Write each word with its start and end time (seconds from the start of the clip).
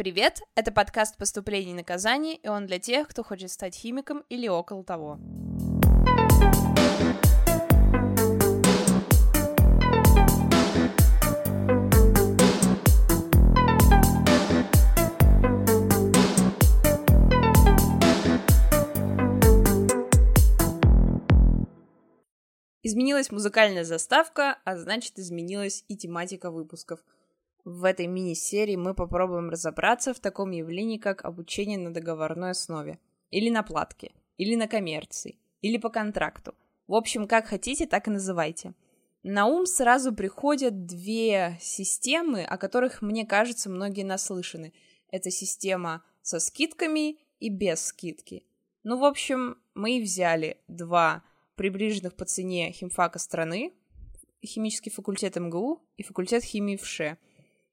Привет! 0.00 0.40
Это 0.54 0.72
подкаст 0.72 1.18
«Поступление 1.18 1.72
и 1.72 1.76
наказание», 1.76 2.34
и 2.34 2.48
он 2.48 2.64
для 2.64 2.78
тех, 2.78 3.06
кто 3.06 3.22
хочет 3.22 3.50
стать 3.50 3.74
химиком 3.74 4.24
или 4.30 4.48
около 4.48 4.82
того. 4.82 5.18
Изменилась 22.82 23.30
музыкальная 23.30 23.84
заставка, 23.84 24.58
а 24.64 24.78
значит 24.78 25.18
изменилась 25.18 25.84
и 25.88 25.96
тематика 25.98 26.50
выпусков– 26.50 27.00
в 27.64 27.84
этой 27.84 28.06
мини-серии 28.06 28.76
мы 28.76 28.94
попробуем 28.94 29.50
разобраться 29.50 30.14
в 30.14 30.20
таком 30.20 30.50
явлении, 30.50 30.98
как 30.98 31.24
обучение 31.24 31.78
на 31.78 31.92
договорной 31.92 32.50
основе, 32.50 32.98
или 33.30 33.50
на 33.50 33.62
платке, 33.62 34.12
или 34.36 34.54
на 34.54 34.66
коммерции, 34.66 35.38
или 35.60 35.76
по 35.76 35.90
контракту. 35.90 36.54
В 36.86 36.94
общем, 36.94 37.28
как 37.28 37.46
хотите, 37.46 37.86
так 37.86 38.08
и 38.08 38.10
называйте. 38.10 38.74
На 39.22 39.46
ум 39.46 39.66
сразу 39.66 40.14
приходят 40.14 40.86
две 40.86 41.58
системы, 41.60 42.42
о 42.42 42.56
которых, 42.56 43.02
мне 43.02 43.26
кажется, 43.26 43.68
многие 43.68 44.02
наслышаны. 44.02 44.72
Это 45.10 45.30
система 45.30 46.02
со 46.22 46.40
скидками 46.40 47.18
и 47.38 47.50
без 47.50 47.84
скидки. 47.84 48.44
Ну, 48.82 48.98
в 48.98 49.04
общем, 49.04 49.58
мы 49.74 50.00
взяли 50.00 50.58
два 50.68 51.22
приближенных 51.56 52.14
по 52.14 52.24
цене 52.24 52.72
химфака 52.72 53.18
страны, 53.18 53.74
химический 54.42 54.90
факультет 54.90 55.36
МГУ 55.36 55.82
и 55.98 56.02
факультет 56.02 56.42
химии 56.42 56.76
в 56.76 56.86
ШЕ– 56.86 57.18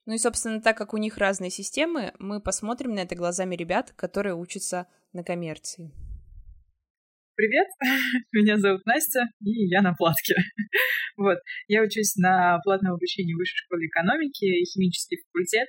ну 0.08 0.14
и, 0.14 0.18
собственно, 0.18 0.62
так 0.62 0.74
как 0.78 0.94
у 0.94 0.96
них 0.96 1.18
разные 1.18 1.50
системы, 1.50 2.14
мы 2.18 2.40
посмотрим 2.40 2.94
на 2.94 3.00
это 3.00 3.14
глазами 3.14 3.54
ребят, 3.54 3.92
которые 3.94 4.34
учатся 4.34 4.86
на 5.12 5.22
коммерции. 5.22 5.92
Привет, 7.34 7.66
меня 8.32 8.56
зовут 8.56 8.86
Настя, 8.86 9.28
и 9.42 9.66
я 9.68 9.82
на 9.82 9.92
платке. 9.92 10.34
вот, 11.18 11.36
я 11.66 11.82
учусь 11.82 12.16
на 12.16 12.58
платном 12.64 12.94
обучении 12.94 13.34
в 13.34 13.36
Высшей 13.36 13.58
школе 13.58 13.86
экономики 13.86 14.46
и 14.46 14.64
химический 14.64 15.18
факультет. 15.26 15.68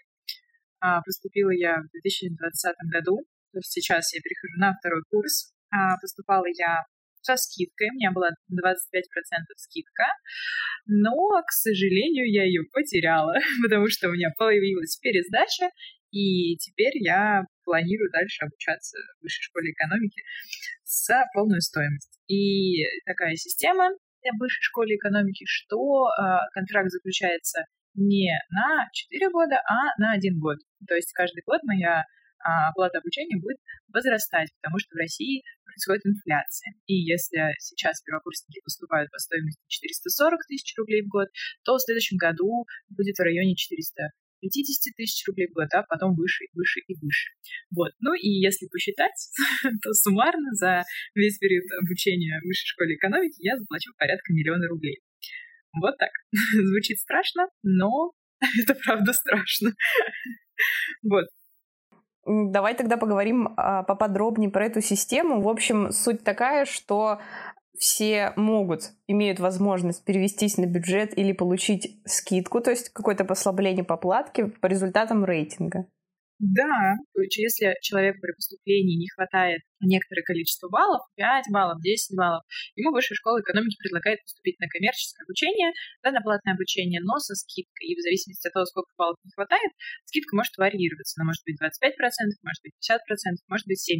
А, 0.79 1.01
поступила 1.01 1.51
я 1.51 1.75
в 1.75 1.91
2020 1.91 2.75
году, 2.93 3.17
то 3.51 3.59
есть 3.59 3.73
сейчас 3.73 4.13
я 4.13 4.21
перехожу 4.21 4.57
на 4.57 4.73
второй 4.73 5.03
курс. 5.11 5.51
А, 5.69 5.97
поступала 5.99 6.45
я 6.57 6.85
со 7.21 7.35
скидкой, 7.35 7.89
у 7.89 7.93
меня 7.93 8.11
была 8.11 8.29
25% 8.51 8.61
скидка, 9.57 10.05
но, 10.85 11.13
к 11.45 11.51
сожалению, 11.51 12.31
я 12.31 12.43
ее 12.43 12.63
потеряла, 12.71 13.35
потому 13.63 13.89
что 13.89 14.09
у 14.09 14.13
меня 14.13 14.29
появилась 14.37 14.97
пересдача, 14.97 15.69
и 16.11 16.57
теперь 16.57 16.97
я 17.03 17.43
планирую 17.63 18.09
дальше 18.11 18.45
обучаться 18.45 18.97
в 18.97 19.23
высшей 19.23 19.43
школе 19.43 19.71
экономики 19.71 20.23
за 20.83 21.23
полную 21.33 21.61
стоимость. 21.61 22.19
И 22.27 22.83
такая 23.05 23.35
система 23.35 23.89
в 23.89 24.39
высшей 24.39 24.63
школе 24.63 24.95
экономики, 24.95 25.45
что 25.47 26.07
э, 26.07 26.37
контракт 26.53 26.89
заключается 26.89 27.65
не 27.93 28.31
на 28.49 28.87
4 28.91 29.29
года, 29.29 29.61
а 29.67 29.99
на 29.99 30.13
1 30.13 30.39
год. 30.39 30.57
То 30.87 30.95
есть 30.95 31.11
каждый 31.13 31.43
год 31.45 31.61
моя 31.63 32.03
оплата 32.43 32.99
обучения 32.99 33.37
будет 33.39 33.57
возрастать, 33.87 34.49
потому 34.61 34.79
что 34.79 34.95
в 34.95 34.99
России 34.99 35.43
происходит 35.65 36.05
инфляция. 36.05 36.73
И 36.87 36.95
если 36.95 37.53
сейчас 37.59 38.01
первокурсники 38.01 38.61
поступают 38.63 39.11
по 39.11 39.19
стоимости 39.19 39.61
440 39.67 40.39
тысяч 40.47 40.73
рублей 40.77 41.01
в 41.03 41.07
год, 41.07 41.27
то 41.63 41.77
в 41.77 41.81
следующем 41.81 42.17
году 42.17 42.65
будет 42.89 43.15
в 43.17 43.23
районе 43.23 43.55
450 43.55 44.95
тысяч 44.95 45.25
рублей 45.27 45.47
в 45.47 45.53
год, 45.53 45.67
а 45.73 45.83
потом 45.83 46.15
выше, 46.15 46.45
выше 46.53 46.79
и 46.87 46.95
выше. 46.99 47.31
Вот. 47.75 47.91
Ну 47.99 48.13
и 48.13 48.27
если 48.27 48.67
посчитать, 48.67 49.15
то 49.83 49.93
суммарно 49.93 50.53
за 50.53 50.83
весь 51.15 51.37
период 51.37 51.65
обучения 51.83 52.39
в 52.41 52.47
высшей 52.47 52.67
школе 52.67 52.95
экономики 52.95 53.37
я 53.39 53.57
заплачу 53.57 53.91
порядка 53.97 54.33
миллиона 54.33 54.67
рублей. 54.67 54.99
Вот 55.79 55.97
так. 55.97 56.11
Звучит 56.53 56.99
страшно, 56.99 57.47
но 57.63 58.13
это 58.61 58.75
правда 58.75 59.13
страшно. 59.13 59.71
Вот. 61.03 61.25
Давай 62.31 62.75
тогда 62.75 62.97
поговорим 62.97 63.53
а, 63.57 63.81
поподробнее 63.81 64.51
про 64.51 64.67
эту 64.67 64.81
систему. 64.81 65.41
В 65.41 65.49
общем, 65.49 65.91
суть 65.91 66.23
такая, 66.23 66.65
что 66.65 67.17
все 67.75 68.33
могут, 68.35 68.91
имеют 69.07 69.39
возможность 69.39 70.03
перевестись 70.03 70.57
на 70.57 70.67
бюджет 70.67 71.17
или 71.17 71.31
получить 71.31 71.99
скидку, 72.05 72.61
то 72.61 72.69
есть 72.69 72.89
какое-то 72.89 73.25
послабление 73.25 73.83
по 73.83 73.97
платке 73.97 74.45
по 74.45 74.67
результатам 74.67 75.25
рейтинга. 75.25 75.87
Да, 76.39 76.95
если 77.35 77.75
человеку 77.81 78.21
при 78.21 78.31
поступлении 78.31 78.95
не 78.95 79.09
хватает 79.09 79.59
некоторое 79.81 80.23
количество 80.23 80.69
баллов, 80.69 81.01
5 81.15 81.51
баллов, 81.51 81.81
10 81.81 82.15
баллов, 82.15 82.43
ему 82.75 82.91
высшая 82.91 83.15
школа 83.15 83.41
экономики 83.41 83.75
предлагает 83.79 84.21
поступить 84.23 84.59
на 84.59 84.67
коммерческое 84.67 85.23
обучение, 85.23 85.71
да, 86.03 86.11
на 86.11 86.21
платное 86.21 86.53
обучение, 86.53 87.01
но 87.03 87.19
со 87.19 87.35
скидкой. 87.35 87.87
И 87.91 87.95
в 87.95 88.01
зависимости 88.01 88.47
от 88.47 88.53
того, 88.53 88.65
сколько 88.65 88.87
баллов 88.97 89.17
не 89.23 89.31
хватает, 89.31 89.71
скидка 90.05 90.35
может 90.35 90.55
варьироваться. 90.57 91.19
Она 91.19 91.27
может 91.27 91.43
быть 91.43 91.59
25%, 91.59 91.91
может 92.43 92.61
быть 92.63 92.73
50%, 92.87 93.35
может 93.47 93.67
быть 93.67 93.83
70%. 93.83 93.99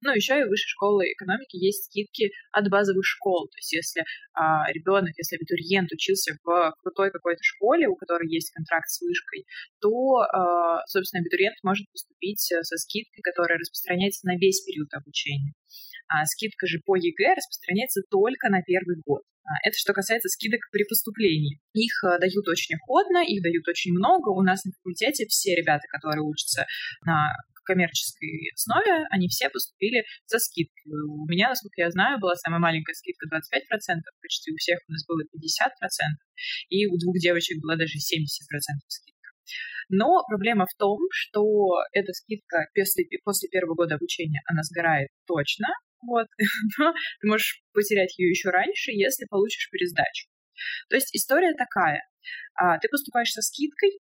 Но 0.00 0.12
еще 0.12 0.40
и 0.40 0.44
в 0.44 0.48
высшей 0.48 0.68
школы 0.68 1.12
экономики 1.12 1.56
есть 1.56 1.84
скидки 1.86 2.32
от 2.52 2.68
базовых 2.68 3.04
школ. 3.04 3.48
То 3.48 3.56
есть 3.58 3.72
если 3.72 4.02
а, 4.34 4.70
ребенок, 4.72 5.12
если 5.16 5.36
абитуриент 5.36 5.92
учился 5.92 6.36
в 6.42 6.74
крутой 6.82 7.10
какой-то 7.10 7.42
школе, 7.42 7.88
у 7.88 7.96
которой 7.96 8.28
есть 8.28 8.50
контракт 8.52 8.88
с 8.88 9.00
вышкой, 9.00 9.44
то, 9.80 10.20
а, 10.20 10.84
собственно, 10.86 11.17
абитуриент 11.20 11.56
может 11.62 11.90
поступить 11.90 12.50
э, 12.52 12.62
со 12.62 12.76
скидкой, 12.76 13.22
которая 13.22 13.58
распространяется 13.58 14.26
на 14.26 14.36
весь 14.36 14.62
период 14.64 14.92
обучения. 14.94 15.52
А 16.08 16.24
скидка 16.24 16.66
же 16.66 16.80
по 16.84 16.96
ЕГЭ 16.96 17.34
распространяется 17.36 18.02
только 18.10 18.48
на 18.48 18.62
первый 18.62 18.96
год. 19.04 19.22
А 19.44 19.52
это 19.64 19.76
что 19.76 19.92
касается 19.92 20.28
скидок 20.28 20.60
при 20.72 20.84
поступлении. 20.84 21.60
Их 21.72 21.92
э, 22.04 22.18
дают 22.18 22.48
очень 22.48 22.76
охотно, 22.76 23.24
их 23.24 23.42
дают 23.42 23.66
очень 23.68 23.92
много. 23.92 24.30
У 24.30 24.42
нас 24.42 24.64
на 24.64 24.72
факультете 24.72 25.26
все 25.26 25.54
ребята, 25.54 25.86
которые 25.88 26.22
учатся 26.22 26.66
на 27.04 27.32
коммерческой 27.68 28.48
основе, 28.56 29.04
они 29.10 29.28
все 29.28 29.50
поступили 29.50 30.04
со 30.24 30.38
скидкой. 30.38 30.88
У 31.04 31.28
меня, 31.28 31.50
насколько 31.50 31.82
я 31.82 31.90
знаю, 31.90 32.18
была 32.18 32.34
самая 32.36 32.60
маленькая 32.60 32.94
скидка 32.94 33.28
25%, 33.28 34.00
почти 34.22 34.52
у 34.52 34.56
всех 34.56 34.80
у 34.88 34.92
нас 34.92 35.04
было 35.04 35.20
50%, 35.20 35.68
и 36.70 36.86
у 36.86 36.96
двух 36.96 37.20
девочек 37.20 37.60
была 37.60 37.76
даже 37.76 38.00
70% 38.00 38.24
скидка. 38.88 39.17
Но 39.88 40.22
проблема 40.28 40.66
в 40.66 40.74
том, 40.78 40.98
что 41.10 41.82
эта 41.92 42.12
скидка 42.12 42.66
после, 42.74 43.04
после 43.24 43.48
первого 43.48 43.74
года 43.74 43.96
обучения, 43.96 44.42
она 44.46 44.62
сгорает 44.62 45.08
точно, 45.26 45.68
вот, 46.02 46.26
но 46.78 46.92
ты 47.20 47.26
можешь 47.26 47.62
потерять 47.72 48.18
ее 48.18 48.30
еще 48.30 48.50
раньше, 48.50 48.92
если 48.92 49.26
получишь 49.28 49.68
пересдачу. 49.70 50.28
То 50.88 50.96
есть 50.96 51.14
история 51.14 51.54
такая. 51.54 52.02
А, 52.54 52.78
ты 52.78 52.88
поступаешь 52.88 53.30
со 53.30 53.42
скидкой, 53.42 53.98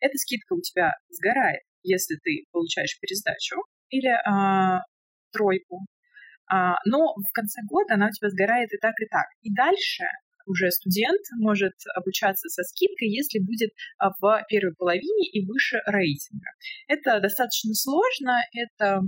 эта 0.00 0.16
скидка 0.18 0.54
у 0.54 0.60
тебя 0.60 0.92
сгорает, 1.08 1.62
если 1.82 2.16
ты 2.16 2.44
получаешь 2.52 2.98
пересдачу 3.00 3.56
или 3.88 4.10
а, 4.26 4.80
тройку, 5.32 5.86
а, 6.46 6.76
но 6.84 7.14
в 7.14 7.32
конце 7.32 7.62
года 7.66 7.94
она 7.94 8.08
у 8.08 8.10
тебя 8.10 8.28
сгорает 8.28 8.72
и 8.72 8.78
так, 8.78 8.94
и 9.00 9.06
так. 9.06 9.26
И 9.42 9.54
дальше 9.54 10.04
уже 10.46 10.70
студент 10.70 11.20
может 11.38 11.74
обучаться 11.94 12.48
со 12.48 12.62
скидкой, 12.62 13.08
если 13.08 13.38
будет 13.38 13.70
а, 13.98 14.10
в 14.20 14.44
первой 14.48 14.74
половине 14.74 15.28
и 15.30 15.44
выше 15.46 15.78
рейтинга. 15.86 16.50
Это 16.88 17.20
достаточно 17.20 17.74
сложно, 17.74 18.36
это, 18.52 19.00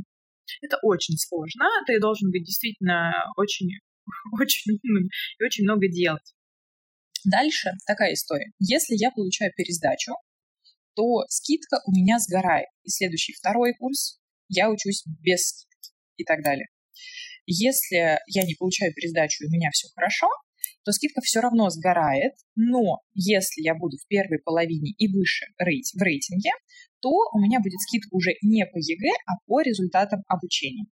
это 0.62 0.78
очень 0.82 1.16
сложно. 1.18 1.64
Ты 1.86 2.00
должен 2.00 2.30
быть 2.30 2.44
действительно 2.44 3.12
очень, 3.36 3.70
очень 4.40 4.72
умным 4.72 5.08
и 5.38 5.44
очень 5.44 5.64
много 5.64 5.88
делать. 5.88 6.34
Дальше 7.24 7.70
такая 7.86 8.14
история. 8.14 8.52
Если 8.60 8.94
я 8.94 9.10
получаю 9.10 9.52
пересдачу, 9.56 10.12
то 10.94 11.24
скидка 11.28 11.80
у 11.86 11.92
меня 11.92 12.18
сгорает. 12.18 12.68
И 12.84 12.88
следующий 12.88 13.34
второй 13.34 13.74
курс 13.74 14.18
я 14.48 14.70
учусь 14.70 15.04
без 15.20 15.48
скидки 15.48 15.92
и 16.16 16.24
так 16.24 16.42
далее. 16.42 16.66
Если 17.46 18.18
я 18.26 18.42
не 18.42 18.54
получаю 18.54 18.92
пересдачу 18.94 19.44
и 19.44 19.46
у 19.46 19.50
меня 19.50 19.70
все 19.72 19.88
хорошо, 19.94 20.28
то 20.86 20.92
скидка 20.92 21.20
все 21.20 21.40
равно 21.40 21.68
сгорает, 21.68 22.34
но 22.54 23.00
если 23.12 23.60
я 23.60 23.74
буду 23.74 23.96
в 23.96 24.06
первой 24.06 24.38
половине 24.38 24.92
и 24.96 25.08
выше 25.08 25.46
в 25.58 26.00
рейтинге, 26.00 26.50
то 27.00 27.10
у 27.10 27.40
меня 27.40 27.58
будет 27.58 27.80
скидка 27.80 28.14
уже 28.14 28.34
не 28.40 28.64
по 28.64 28.78
ЕГЭ, 28.78 29.10
а 29.26 29.32
по 29.46 29.62
результатам 29.62 30.22
обучения. 30.28 30.86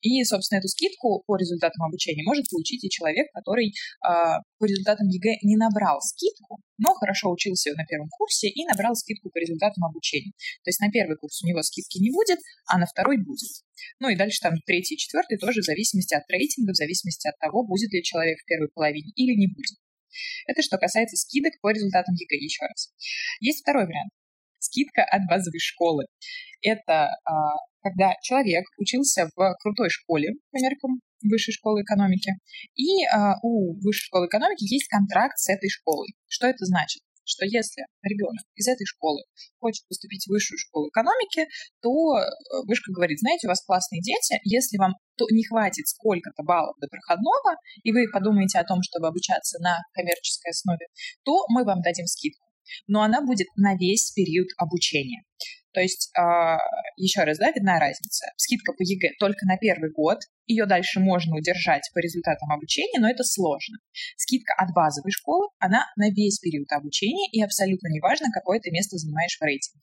И, 0.00 0.22
собственно, 0.24 0.58
эту 0.58 0.68
скидку 0.68 1.22
по 1.26 1.36
результатам 1.36 1.82
обучения 1.82 2.22
может 2.22 2.46
получить 2.50 2.84
и 2.84 2.90
человек, 2.90 3.26
который 3.32 3.68
э, 3.68 3.72
по 4.58 4.64
результатам 4.64 5.08
ЕГЭ 5.08 5.38
не 5.42 5.56
набрал 5.56 6.00
скидку, 6.00 6.62
но 6.78 6.94
хорошо 6.94 7.30
учился 7.30 7.74
на 7.74 7.84
первом 7.84 8.08
курсе 8.08 8.48
и 8.48 8.64
набрал 8.64 8.94
скидку 8.94 9.30
по 9.30 9.38
результатам 9.38 9.84
обучения. 9.84 10.32
То 10.62 10.68
есть 10.68 10.80
на 10.80 10.90
первый 10.90 11.16
курс 11.16 11.42
у 11.42 11.46
него 11.46 11.62
скидки 11.62 11.98
не 11.98 12.10
будет, 12.10 12.38
а 12.66 12.78
на 12.78 12.86
второй 12.86 13.18
будет. 13.18 13.64
Ну 13.98 14.08
и 14.08 14.16
дальше 14.16 14.40
там 14.40 14.54
третий 14.64 14.94
и 14.94 14.98
четвертый 14.98 15.38
тоже 15.38 15.60
в 15.60 15.64
зависимости 15.64 16.14
от 16.14 16.22
рейтинга, 16.30 16.72
в 16.72 16.76
зависимости 16.76 17.26
от 17.26 17.38
того, 17.38 17.66
будет 17.66 17.92
ли 17.92 18.02
человек 18.02 18.38
в 18.40 18.46
первой 18.46 18.68
половине 18.68 19.10
или 19.16 19.34
не 19.34 19.48
будет. 19.48 19.78
Это 20.46 20.62
что 20.62 20.78
касается 20.78 21.16
скидок 21.16 21.52
по 21.60 21.70
результатам 21.70 22.14
ЕГЭ 22.14 22.36
еще 22.36 22.64
раз. 22.64 22.92
Есть 23.40 23.60
второй 23.62 23.86
вариант. 23.86 24.10
Скидка 24.58 25.04
от 25.04 25.22
базовой 25.28 25.60
школы. 25.60 26.06
Это 26.62 27.08
а, 27.24 27.32
когда 27.82 28.12
человек 28.22 28.64
учился 28.78 29.28
в 29.36 29.56
крутой 29.60 29.90
школе 29.90 30.34
по 30.50 30.56
меркам 30.56 31.00
высшей 31.22 31.52
школы 31.52 31.82
экономики, 31.82 32.32
и 32.74 33.04
а, 33.06 33.34
у 33.42 33.74
высшей 33.80 34.06
школы 34.06 34.26
экономики 34.26 34.64
есть 34.72 34.88
контракт 34.88 35.38
с 35.38 35.48
этой 35.48 35.68
школой. 35.68 36.08
Что 36.28 36.46
это 36.46 36.64
значит? 36.64 37.02
что 37.28 37.44
если 37.44 37.84
ребенок 38.02 38.40
из 38.56 38.66
этой 38.66 38.86
школы 38.86 39.20
хочет 39.60 39.86
поступить 39.86 40.24
в 40.24 40.30
высшую 40.30 40.56
школу 40.56 40.88
экономики, 40.88 41.44
то 41.82 41.92
э, 42.16 42.24
вышка 42.64 42.90
говорит, 42.90 43.20
знаете, 43.20 43.46
у 43.46 43.50
вас 43.50 43.60
классные 43.62 44.00
дети, 44.00 44.40
если 44.44 44.78
вам 44.78 44.94
то 45.16 45.26
не 45.30 45.44
хватит 45.44 45.86
сколько-то 45.86 46.42
баллов 46.42 46.74
до 46.80 46.88
проходного, 46.88 47.60
и 47.84 47.92
вы 47.92 48.08
подумаете 48.10 48.58
о 48.58 48.64
том, 48.64 48.80
чтобы 48.82 49.08
обучаться 49.08 49.60
на 49.60 49.76
коммерческой 49.92 50.50
основе, 50.50 50.86
то 51.22 51.44
мы 51.50 51.64
вам 51.64 51.82
дадим 51.82 52.06
скидку. 52.06 52.47
Но 52.86 53.02
она 53.02 53.20
будет 53.22 53.48
на 53.56 53.76
весь 53.76 54.10
период 54.12 54.48
обучения. 54.56 55.22
То 55.72 55.80
есть, 55.80 56.10
а, 56.18 56.58
еще 56.96 57.22
раз, 57.22 57.38
да, 57.38 57.52
видна 57.52 57.78
разница. 57.78 58.26
Скидка 58.36 58.72
по 58.72 58.82
ЕГЭ 58.82 59.14
только 59.20 59.46
на 59.46 59.56
первый 59.58 59.92
год, 59.92 60.18
ее 60.46 60.66
дальше 60.66 60.98
можно 60.98 61.36
удержать 61.36 61.88
по 61.94 61.98
результатам 61.98 62.50
обучения, 62.50 62.98
но 62.98 63.08
это 63.08 63.22
сложно. 63.22 63.78
Скидка 64.16 64.54
от 64.56 64.72
базовой 64.74 65.12
школы, 65.12 65.48
она 65.58 65.84
на 65.96 66.10
весь 66.10 66.38
период 66.38 66.72
обучения, 66.72 67.28
и 67.32 67.42
абсолютно 67.42 67.88
неважно, 67.88 68.28
какое 68.32 68.60
ты 68.60 68.70
место 68.70 68.96
занимаешь 68.96 69.36
в 69.38 69.42
рейтинге. 69.42 69.82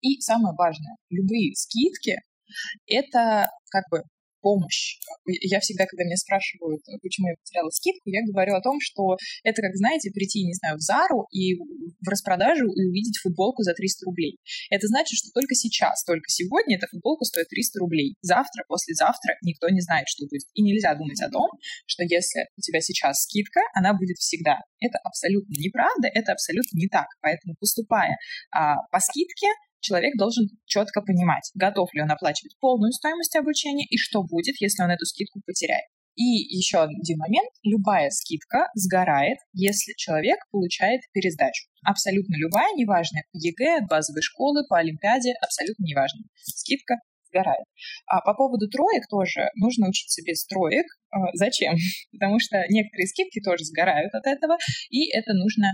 И 0.00 0.20
самое 0.20 0.54
важное, 0.56 0.96
любые 1.10 1.54
скидки— 1.56 2.16
это 2.86 3.50
как 3.70 3.84
бы 3.90 4.04
помощь. 4.42 4.98
Я 5.26 5.60
всегда, 5.60 5.86
когда 5.86 6.04
меня 6.04 6.16
спрашивают, 6.16 6.82
почему 7.00 7.28
я 7.28 7.34
потеряла 7.38 7.70
скидку, 7.70 8.10
я 8.10 8.20
говорю 8.26 8.54
о 8.54 8.60
том, 8.60 8.76
что 8.80 9.16
это 9.44 9.62
как, 9.62 9.74
знаете, 9.76 10.10
прийти, 10.10 10.44
не 10.44 10.54
знаю, 10.54 10.76
в 10.76 10.82
Зару 10.82 11.26
и 11.30 11.54
в 11.54 12.08
распродажу 12.08 12.66
и 12.66 12.82
увидеть 12.84 13.18
футболку 13.22 13.62
за 13.62 13.72
300 13.72 14.04
рублей. 14.06 14.38
Это 14.70 14.86
значит, 14.88 15.16
что 15.16 15.30
только 15.32 15.54
сейчас, 15.54 16.04
только 16.04 16.28
сегодня 16.28 16.76
эта 16.76 16.86
футболка 16.90 17.24
стоит 17.24 17.48
300 17.48 17.78
рублей. 17.78 18.16
Завтра, 18.20 18.64
послезавтра 18.68 19.38
никто 19.42 19.68
не 19.68 19.80
знает, 19.80 20.08
что 20.08 20.26
будет. 20.26 20.42
И 20.54 20.62
нельзя 20.62 20.94
думать 20.94 21.20
о 21.22 21.30
том, 21.30 21.48
что 21.86 22.02
если 22.02 22.50
у 22.56 22.60
тебя 22.60 22.80
сейчас 22.80 23.22
скидка, 23.22 23.60
она 23.74 23.94
будет 23.94 24.18
всегда. 24.18 24.58
Это 24.80 24.98
абсолютно 25.04 25.54
неправда, 25.54 26.08
это 26.12 26.32
абсолютно 26.32 26.76
не 26.76 26.88
так. 26.88 27.06
Поэтому 27.20 27.54
поступая 27.58 28.16
а, 28.50 28.76
по 28.90 28.98
скидке, 28.98 29.46
человек 29.82 30.16
должен 30.16 30.48
четко 30.64 31.02
понимать, 31.02 31.50
готов 31.54 31.92
ли 31.92 32.00
он 32.00 32.10
оплачивать 32.10 32.56
полную 32.60 32.92
стоимость 32.92 33.36
обучения 33.36 33.84
и 33.84 33.98
что 33.98 34.22
будет, 34.22 34.60
если 34.60 34.82
он 34.82 34.90
эту 34.90 35.04
скидку 35.04 35.40
потеряет. 35.44 35.86
И 36.14 36.24
еще 36.56 36.78
один 36.82 37.18
момент. 37.18 37.48
Любая 37.62 38.10
скидка 38.10 38.68
сгорает, 38.74 39.38
если 39.54 39.94
человек 39.96 40.38
получает 40.50 41.00
пересдачу. 41.12 41.68
Абсолютно 41.84 42.36
любая, 42.36 42.74
неважно, 42.74 43.20
ЕГЭ, 43.32 43.78
от 43.78 43.88
базовой 43.88 44.20
школы, 44.20 44.62
по 44.68 44.78
Олимпиаде, 44.78 45.32
абсолютно 45.42 45.84
неважно. 45.84 46.20
Скидка 46.36 46.96
сгорает. 47.32 47.64
А 48.06 48.20
по 48.20 48.34
поводу 48.34 48.68
троек 48.68 49.08
тоже 49.08 49.48
нужно 49.56 49.88
учиться 49.88 50.22
без 50.22 50.44
троек. 50.46 50.86
А, 51.10 51.32
зачем? 51.34 51.74
Потому 52.12 52.38
что 52.38 52.62
некоторые 52.68 53.06
скидки 53.08 53.40
тоже 53.40 53.64
сгорают 53.64 54.14
от 54.14 54.26
этого, 54.26 54.56
и 54.90 55.10
это 55.10 55.32
нужно 55.32 55.72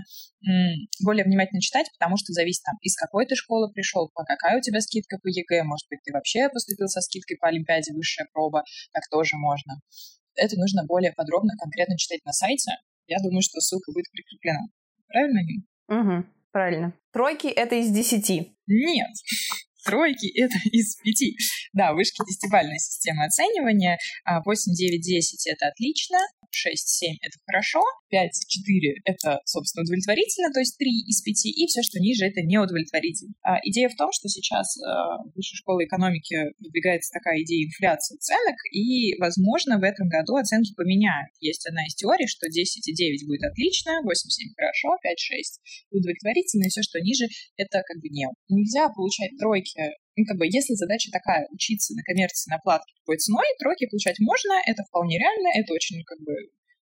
более 1.03 1.25
внимательно 1.25 1.59
читать, 1.59 1.87
потому 1.99 2.15
что 2.15 2.31
зависит 2.31 2.63
там, 2.63 2.75
из 2.81 2.95
какой 2.95 3.25
ты 3.25 3.35
школы 3.35 3.71
пришел, 3.73 4.09
по 4.13 4.23
какая 4.23 4.57
у 4.57 4.61
тебя 4.61 4.79
скидка 4.79 5.17
по 5.21 5.27
ЕГЭ, 5.27 5.63
может 5.63 5.85
быть, 5.89 5.99
ты 6.05 6.13
вообще 6.13 6.47
поступил 6.47 6.87
со 6.87 7.01
скидкой 7.01 7.35
по 7.37 7.49
Олимпиаде, 7.49 7.91
высшая 7.93 8.25
проба, 8.31 8.63
так 8.93 9.03
тоже 9.11 9.35
можно. 9.35 9.73
Это 10.35 10.55
нужно 10.55 10.85
более 10.85 11.11
подробно, 11.11 11.51
конкретно 11.59 11.97
читать 11.97 12.23
на 12.23 12.31
сайте. 12.31 12.71
Я 13.07 13.17
думаю, 13.19 13.41
что 13.41 13.59
ссылка 13.59 13.91
будет 13.91 14.09
прикреплена. 14.11 14.61
Правильно, 15.07 15.39
Нин? 15.43 15.67
Угу, 15.89 16.29
правильно. 16.53 16.93
Тройки— 17.11 17.47
это 17.47 17.75
из 17.75 17.91
десяти. 17.91 18.55
Нет 18.65 19.11
тройки— 19.83 20.27
это 20.39 20.55
из 20.71 20.95
пяти. 20.97 21.35
Да, 21.73 21.93
вышки 21.93 22.21
десятибальной 22.27 22.79
системы 22.79 23.25
оценивания. 23.25 23.97
8, 24.25 24.73
9, 24.73 25.01
10— 25.01 25.47
это 25.51 25.67
отлично. 25.67 26.17
6, 26.51 26.87
7— 26.87 27.15
это 27.21 27.37
хорошо, 27.45 27.81
5, 28.09 28.31
4— 28.47 29.01
это, 29.05 29.39
собственно, 29.45 29.83
удовлетворительно, 29.83 30.51
то 30.51 30.59
есть 30.59 30.77
3 30.77 30.89
из 31.07 31.21
5, 31.21 31.45
и 31.45 31.65
все, 31.67 31.81
что 31.81 31.99
ниже, 31.99 32.25
это 32.25 32.41
неудовлетворительно. 32.41 33.33
А 33.43 33.57
идея 33.63 33.89
в 33.89 33.95
том, 33.95 34.11
что 34.11 34.27
сейчас 34.27 34.77
а, 34.81 35.23
в 35.23 35.35
Высшей 35.35 35.57
школе 35.57 35.85
экономики 35.85 36.53
выдвигается 36.59 37.11
такая 37.13 37.41
идея 37.43 37.65
инфляции 37.65 38.17
ценок, 38.17 38.57
и, 38.71 39.17
возможно, 39.19 39.79
в 39.79 39.83
этом 39.83 40.09
году 40.09 40.35
оценки 40.35 40.73
поменяют. 40.75 41.31
Есть 41.39 41.65
одна 41.67 41.85
из 41.85 41.95
теорий, 41.95 42.27
что 42.27 42.49
10 42.49 42.87
и 42.87 42.93
9 42.93 43.27
будет 43.27 43.43
отлично, 43.43 44.01
8, 44.03 44.11
7 44.11 44.53
хорошо, 44.55 44.97
5, 45.01 45.19
6 45.19 45.61
удовлетворительно, 45.91 46.65
и 46.65 46.69
все, 46.69 46.81
что 46.81 46.99
ниже, 46.99 47.25
это 47.57 47.81
как 47.85 48.01
бы 48.01 48.09
не. 48.09 48.27
Нельзя 48.49 48.89
получать 48.89 49.37
тройки 49.37 49.79
ну, 50.19 50.25
как 50.25 50.35
бы, 50.35 50.45
если 50.51 50.75
задача 50.75 51.09
такая, 51.11 51.47
учиться 51.49 51.95
на 51.95 52.03
коммерции, 52.03 52.51
на 52.51 52.59
платке 52.59 52.91
такой 52.99 53.15
ценой, 53.17 53.47
тройки 53.57 53.87
получать 53.87 54.19
можно, 54.19 54.51
это 54.67 54.83
вполне 54.83 55.17
реально, 55.17 55.47
это 55.55 55.71
очень, 55.71 56.03
как 56.03 56.19
бы, 56.19 56.33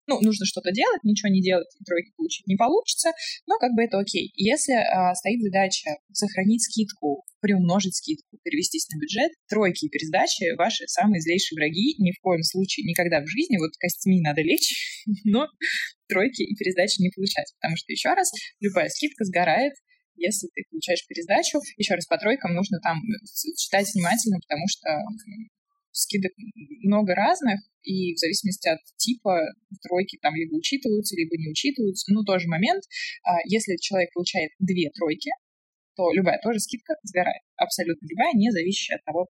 ну, 0.06 0.20
нужно 0.20 0.46
что-то 0.46 0.70
делать, 0.72 1.02
ничего 1.02 1.28
не 1.30 1.42
делать, 1.42 1.68
тройки 1.84 2.12
получить 2.16 2.46
не 2.46 2.56
получится, 2.56 3.10
но 3.46 3.58
как 3.58 3.72
бы 3.74 3.82
это 3.82 3.98
окей. 3.98 4.32
Если 4.36 4.72
а, 4.72 5.14
стоит 5.14 5.42
задача 5.42 5.98
сохранить 6.12 6.62
скидку, 6.62 7.24
приумножить 7.40 7.96
скидку, 7.96 8.38
перевестись 8.42 8.88
на 8.90 8.98
бюджет, 8.98 9.32
тройки 9.48 9.86
и 9.86 9.88
пересдачи— 9.88 10.54
ваши 10.56 10.86
самые 10.86 11.20
злейшие 11.20 11.56
враги, 11.56 11.94
ни 11.98 12.12
в 12.12 12.20
коем 12.20 12.42
случае, 12.42 12.86
никогда 12.86 13.20
в 13.20 13.26
жизни, 13.26 13.58
вот 13.58 13.72
костями 13.78 14.20
надо 14.20 14.42
лечь, 14.42 15.02
но 15.24 15.48
тройки 16.08 16.42
и 16.42 16.54
пересдачи 16.54 17.00
не 17.00 17.10
получать, 17.10 17.52
потому 17.60 17.76
что, 17.76 17.92
еще 17.92 18.10
раз, 18.14 18.30
любая 18.60 18.88
скидка 18.88 19.24
сгорает, 19.24 19.74
если 20.16 20.48
ты 20.48 20.62
получаешь 20.70 21.06
пересдачу. 21.06 21.60
Еще 21.76 21.94
раз, 21.94 22.06
по 22.06 22.16
тройкам 22.16 22.54
нужно 22.54 22.80
там 22.80 23.00
читать 23.56 23.86
внимательно, 23.94 24.38
потому 24.40 24.64
что 24.66 24.88
скидок 25.96 26.32
много 26.82 27.14
разных, 27.14 27.60
и 27.82 28.14
в 28.14 28.18
зависимости 28.18 28.68
от 28.68 28.80
типа 28.96 29.38
тройки 29.82 30.18
там 30.20 30.34
либо 30.34 30.54
учитываются, 30.54 31.16
либо 31.16 31.36
не 31.36 31.50
учитываются. 31.50 32.12
Ну, 32.12 32.24
тоже 32.24 32.48
момент. 32.48 32.82
А, 33.24 33.38
если 33.46 33.76
человек 33.76 34.12
получает 34.12 34.50
две 34.58 34.90
тройки, 34.90 35.30
то 35.96 36.12
любая 36.12 36.38
тоже 36.42 36.58
скидка 36.60 36.94
сгорает. 37.02 37.42
Абсолютно 37.56 38.06
любая, 38.06 38.32
не 38.34 38.50
зависящая 38.50 38.98
от 38.98 39.04
того, 39.04 39.26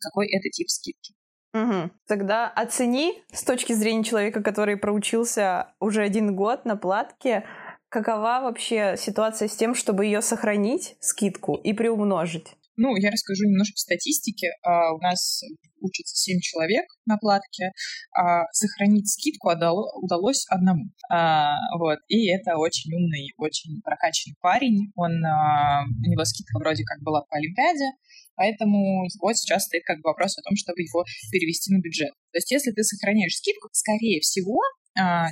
какой 0.00 0.28
это 0.28 0.48
тип 0.50 0.68
скидки. 0.68 1.14
Угу. 1.54 1.90
Тогда 2.06 2.48
оцени 2.48 3.22
с 3.32 3.42
точки 3.42 3.72
зрения 3.72 4.04
человека, 4.04 4.42
который 4.42 4.76
проучился 4.76 5.74
уже 5.80 6.02
один 6.02 6.36
год 6.36 6.66
на 6.66 6.76
платке, 6.76 7.44
Какова 7.90 8.40
вообще 8.42 8.96
ситуация 8.98 9.48
с 9.48 9.56
тем, 9.56 9.74
чтобы 9.74 10.04
ее 10.04 10.20
сохранить, 10.20 10.96
скидку, 11.00 11.54
и 11.54 11.72
приумножить? 11.72 12.48
Ну, 12.76 12.94
я 12.96 13.10
расскажу 13.10 13.46
немножко 13.46 13.78
статистики. 13.78 14.48
Uh, 14.66 14.94
у 14.94 14.98
нас 14.98 15.42
учатся 15.80 16.16
7 16.16 16.40
человек 16.40 16.84
на 17.06 17.16
платке, 17.18 17.72
а 18.16 18.44
сохранить 18.52 19.08
скидку 19.10 19.50
удало, 19.50 19.90
удалось 19.96 20.46
одному. 20.48 20.90
А, 21.10 21.54
вот. 21.78 21.98
И 22.08 22.30
это 22.30 22.56
очень 22.56 22.92
умный, 22.94 23.32
очень 23.36 23.80
прокачанный 23.82 24.36
парень. 24.40 24.92
Он, 24.96 25.24
а, 25.24 25.84
у 25.84 26.10
него 26.10 26.24
скидка 26.24 26.58
вроде 26.58 26.84
как 26.84 27.02
была 27.02 27.22
по 27.22 27.36
Олимпиаде, 27.36 27.92
поэтому 28.36 29.06
вот 29.20 29.36
сейчас 29.36 29.64
стоит 29.64 29.84
как 29.84 29.98
бы 29.98 30.08
вопрос 30.08 30.38
о 30.38 30.42
том, 30.42 30.56
чтобы 30.56 30.82
его 30.82 31.04
перевести 31.32 31.72
на 31.72 31.80
бюджет. 31.80 32.12
То 32.32 32.38
есть 32.38 32.50
если 32.50 32.70
ты 32.72 32.82
сохраняешь 32.82 33.36
скидку, 33.36 33.68
скорее 33.72 34.20
всего, 34.20 34.58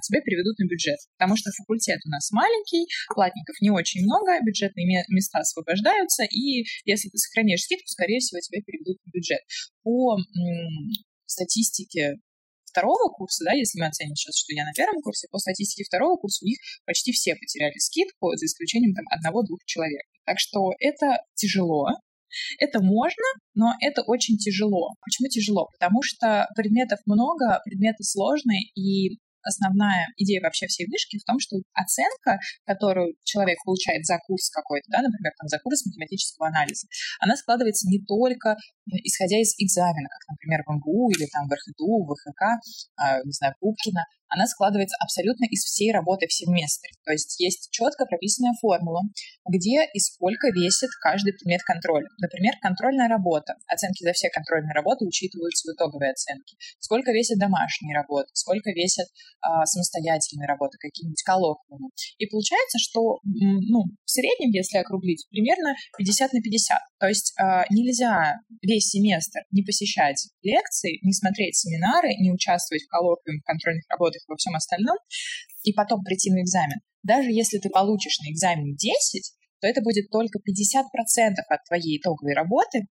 тебя 0.02 0.20
переведут 0.22 0.58
на 0.58 0.66
бюджет. 0.66 0.98
Потому 1.18 1.36
что 1.36 1.50
факультет 1.50 2.00
у 2.06 2.10
нас 2.10 2.30
маленький, 2.30 2.86
платников 3.14 3.56
не 3.60 3.70
очень 3.70 4.02
много, 4.04 4.38
бюджетные 4.44 5.04
места 5.08 5.40
освобождаются, 5.40 6.24
и 6.24 6.64
если 6.84 7.08
ты 7.08 7.18
сохраняешь 7.18 7.62
скидку, 7.62 7.88
скорее 7.88 8.20
всего, 8.20 8.40
тебя 8.40 8.62
переведут 8.62 8.98
на 9.04 9.10
бюджет. 9.10 9.40
По 9.82 10.16
статистике 11.26 12.16
второго 12.64 13.10
курса, 13.10 13.44
да, 13.44 13.52
если 13.52 13.80
мы 13.80 13.86
оценим 13.86 14.14
сейчас, 14.14 14.36
что 14.38 14.54
я 14.54 14.64
на 14.64 14.72
первом 14.72 15.00
курсе, 15.02 15.28
по 15.30 15.38
статистике 15.38 15.84
второго 15.84 16.16
курса 16.16 16.44
у 16.44 16.46
них 16.46 16.58
почти 16.84 17.12
все 17.12 17.34
потеряли 17.34 17.78
скидку, 17.78 18.36
за 18.36 18.46
исключением 18.46 18.94
там 18.94 19.06
одного-двух 19.10 19.60
человек. 19.64 20.02
Так 20.24 20.38
что 20.38 20.72
это 20.78 21.18
тяжело, 21.34 21.88
это 22.58 22.82
можно, 22.82 23.24
но 23.54 23.72
это 23.80 24.02
очень 24.02 24.36
тяжело. 24.36 24.94
Почему 25.00 25.28
тяжело? 25.28 25.68
Потому 25.78 26.02
что 26.02 26.46
предметов 26.54 26.98
много, 27.06 27.60
предметы 27.64 28.04
сложные, 28.04 28.60
и 28.74 29.18
основная 29.46 30.08
идея 30.16 30.40
вообще 30.42 30.66
всей 30.66 30.86
вышки 30.86 31.18
в 31.18 31.24
том, 31.24 31.38
что 31.38 31.56
оценка, 31.72 32.38
которую 32.66 33.14
человек 33.22 33.58
получает 33.64 34.04
за 34.04 34.18
курс 34.26 34.50
какой-то, 34.50 34.86
да, 34.90 35.02
например, 35.02 35.32
там, 35.38 35.48
за 35.48 35.58
курс 35.58 35.86
математического 35.86 36.48
анализа, 36.48 36.86
она 37.20 37.36
складывается 37.36 37.88
не 37.88 38.04
только 38.04 38.56
исходя 39.04 39.38
из 39.40 39.54
экзамена, 39.58 40.08
как, 40.08 40.36
например, 40.36 40.62
в 40.66 40.72
МГУ 40.74 41.10
или 41.10 41.26
там 41.26 41.48
в 41.48 41.52
РХТУ, 41.52 42.04
в 42.04 42.14
ВХК, 42.14 42.42
а, 42.96 43.22
не 43.24 43.32
знаю, 43.32 43.54
Пупкина, 43.60 44.04
она 44.28 44.46
складывается 44.46 44.96
абсолютно 45.00 45.44
из 45.46 45.62
всей 45.64 45.92
работы 45.92 46.26
в 46.26 46.32
семестре. 46.32 46.90
То 47.04 47.12
есть 47.12 47.38
есть 47.38 47.70
четко 47.70 48.06
прописанная 48.06 48.54
формула, 48.60 49.02
где 49.48 49.86
и 49.92 49.98
сколько 50.00 50.48
весит 50.48 50.90
каждый 51.00 51.32
предмет 51.32 51.62
контроля. 51.62 52.08
Например, 52.18 52.54
контрольная 52.60 53.08
работа. 53.08 53.54
Оценки 53.66 54.02
за 54.02 54.12
все 54.12 54.28
контрольные 54.30 54.74
работы 54.74 55.06
учитываются 55.06 55.70
в 55.70 55.74
итоговой 55.74 56.10
оценке. 56.10 56.56
Сколько 56.80 57.12
весит 57.12 57.38
домашние 57.38 57.94
работы, 57.94 58.28
сколько 58.32 58.70
весят 58.70 59.06
а, 59.40 59.64
самостоятельные 59.64 60.46
работы, 60.46 60.76
какие-нибудь 60.78 61.22
коллоквиумы. 61.22 61.90
И 62.18 62.26
получается, 62.26 62.78
что 62.78 63.20
ну, 63.22 63.84
в 64.04 64.10
среднем, 64.10 64.50
если 64.50 64.78
округлить, 64.78 65.26
примерно 65.30 65.74
50 65.98 66.32
на 66.32 66.40
50. 66.42 66.78
То 66.98 67.06
есть 67.06 67.32
а, 67.38 67.64
нельзя 67.70 68.40
весь 68.76 68.88
семестр 68.88 69.40
не 69.50 69.62
посещать 69.62 70.28
лекции, 70.42 71.00
не 71.02 71.12
смотреть 71.12 71.56
семинары, 71.56 72.14
не 72.20 72.30
участвовать 72.30 72.84
в 72.84 72.88
коллоквиумах, 72.88 73.42
контрольных 73.44 73.84
работах 73.88 74.20
и 74.22 74.30
во 74.30 74.36
всем 74.36 74.54
остальном, 74.54 74.96
и 75.62 75.72
потом 75.72 76.04
прийти 76.04 76.30
на 76.30 76.42
экзамен. 76.42 76.78
Даже 77.02 77.32
если 77.32 77.58
ты 77.58 77.70
получишь 77.70 78.18
на 78.20 78.30
экзамене 78.30 78.76
10, 78.76 79.32
то 79.60 79.66
это 79.66 79.80
будет 79.80 80.10
только 80.10 80.38
50% 80.38 80.84
от 81.48 81.64
твоей 81.64 81.98
итоговой 81.98 82.34
работы, 82.34 82.86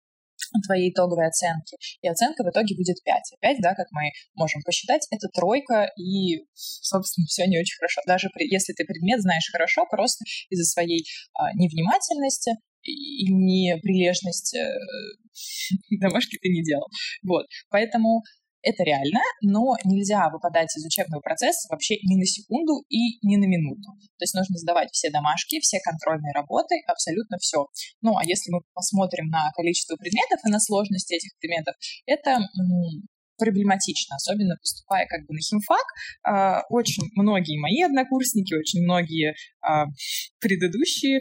твоей 0.67 0.91
итоговой 0.91 1.29
оценки, 1.29 1.77
и 2.03 2.09
оценка 2.09 2.45
в 2.45 2.51
итоге 2.51 2.77
будет 2.77 3.03
5. 3.03 3.33
Опять, 3.39 3.59
да, 3.63 3.75
как 3.75 3.87
мы 3.91 4.11
можем 4.35 4.61
посчитать, 4.63 5.07
это 5.11 5.29
тройка, 5.29 5.89
и, 5.97 6.45
собственно, 6.53 7.27
все 7.27 7.47
не 7.47 7.59
очень 7.59 7.77
хорошо. 7.79 8.03
Даже 8.07 8.29
при, 8.35 8.53
если 8.53 8.75
ты 8.75 8.85
предмет 8.85 9.23
знаешь 9.23 9.49
хорошо, 9.51 9.87
просто 9.91 10.25
из-за 10.51 10.65
своей 10.65 11.07
а, 11.35 11.53
невнимательности 11.55 12.53
и 12.83 13.33
неприлежности 13.33 14.59
э, 14.59 15.97
домашки 16.01 16.39
ты 16.41 16.49
не 16.49 16.63
делал. 16.63 16.87
Вот. 17.23 17.47
Поэтому 17.71 18.23
это 18.63 18.85
реально, 18.85 19.21
но 19.43 19.75
нельзя 19.85 20.31
выпадать 20.31 20.71
из 20.77 20.87
учебного 20.87 21.21
процесса 21.21 21.69
вообще 21.69 21.97
ни 22.05 22.17
на 22.17 22.25
секунду 22.25 22.85
и 22.89 23.19
ни 23.27 23.37
на 23.37 23.47
минуту. 23.47 23.91
То 24.19 24.23
есть 24.23 24.35
нужно 24.35 24.57
сдавать 24.57 24.89
все 24.93 25.11
домашки, 25.11 25.59
все 25.61 25.79
контрольные 25.83 26.33
работы, 26.33 26.77
абсолютно 26.87 27.39
все. 27.39 27.67
Ну, 28.01 28.17
а 28.17 28.23
если 28.25 28.53
мы 28.53 28.61
посмотрим 28.73 29.27
на 29.27 29.51
количество 29.57 29.97
предметов 29.97 30.39
и 30.47 30.51
на 30.51 30.61
сложность 30.61 31.11
этих 31.11 31.37
предметов, 31.41 31.75
это 32.07 32.39
проблематично, 33.39 34.17
особенно 34.17 34.57
поступая 34.57 35.07
как 35.07 35.27
бы 35.27 35.35
на 35.35 35.41
химфак. 35.41 35.87
А, 36.25 36.63
очень 36.69 37.05
многие 37.17 37.59
мои 37.59 37.83
однокурсники, 37.83 38.55
очень 38.55 38.83
многие 38.83 39.35
а, 39.61 39.87
предыдущие 40.41 41.21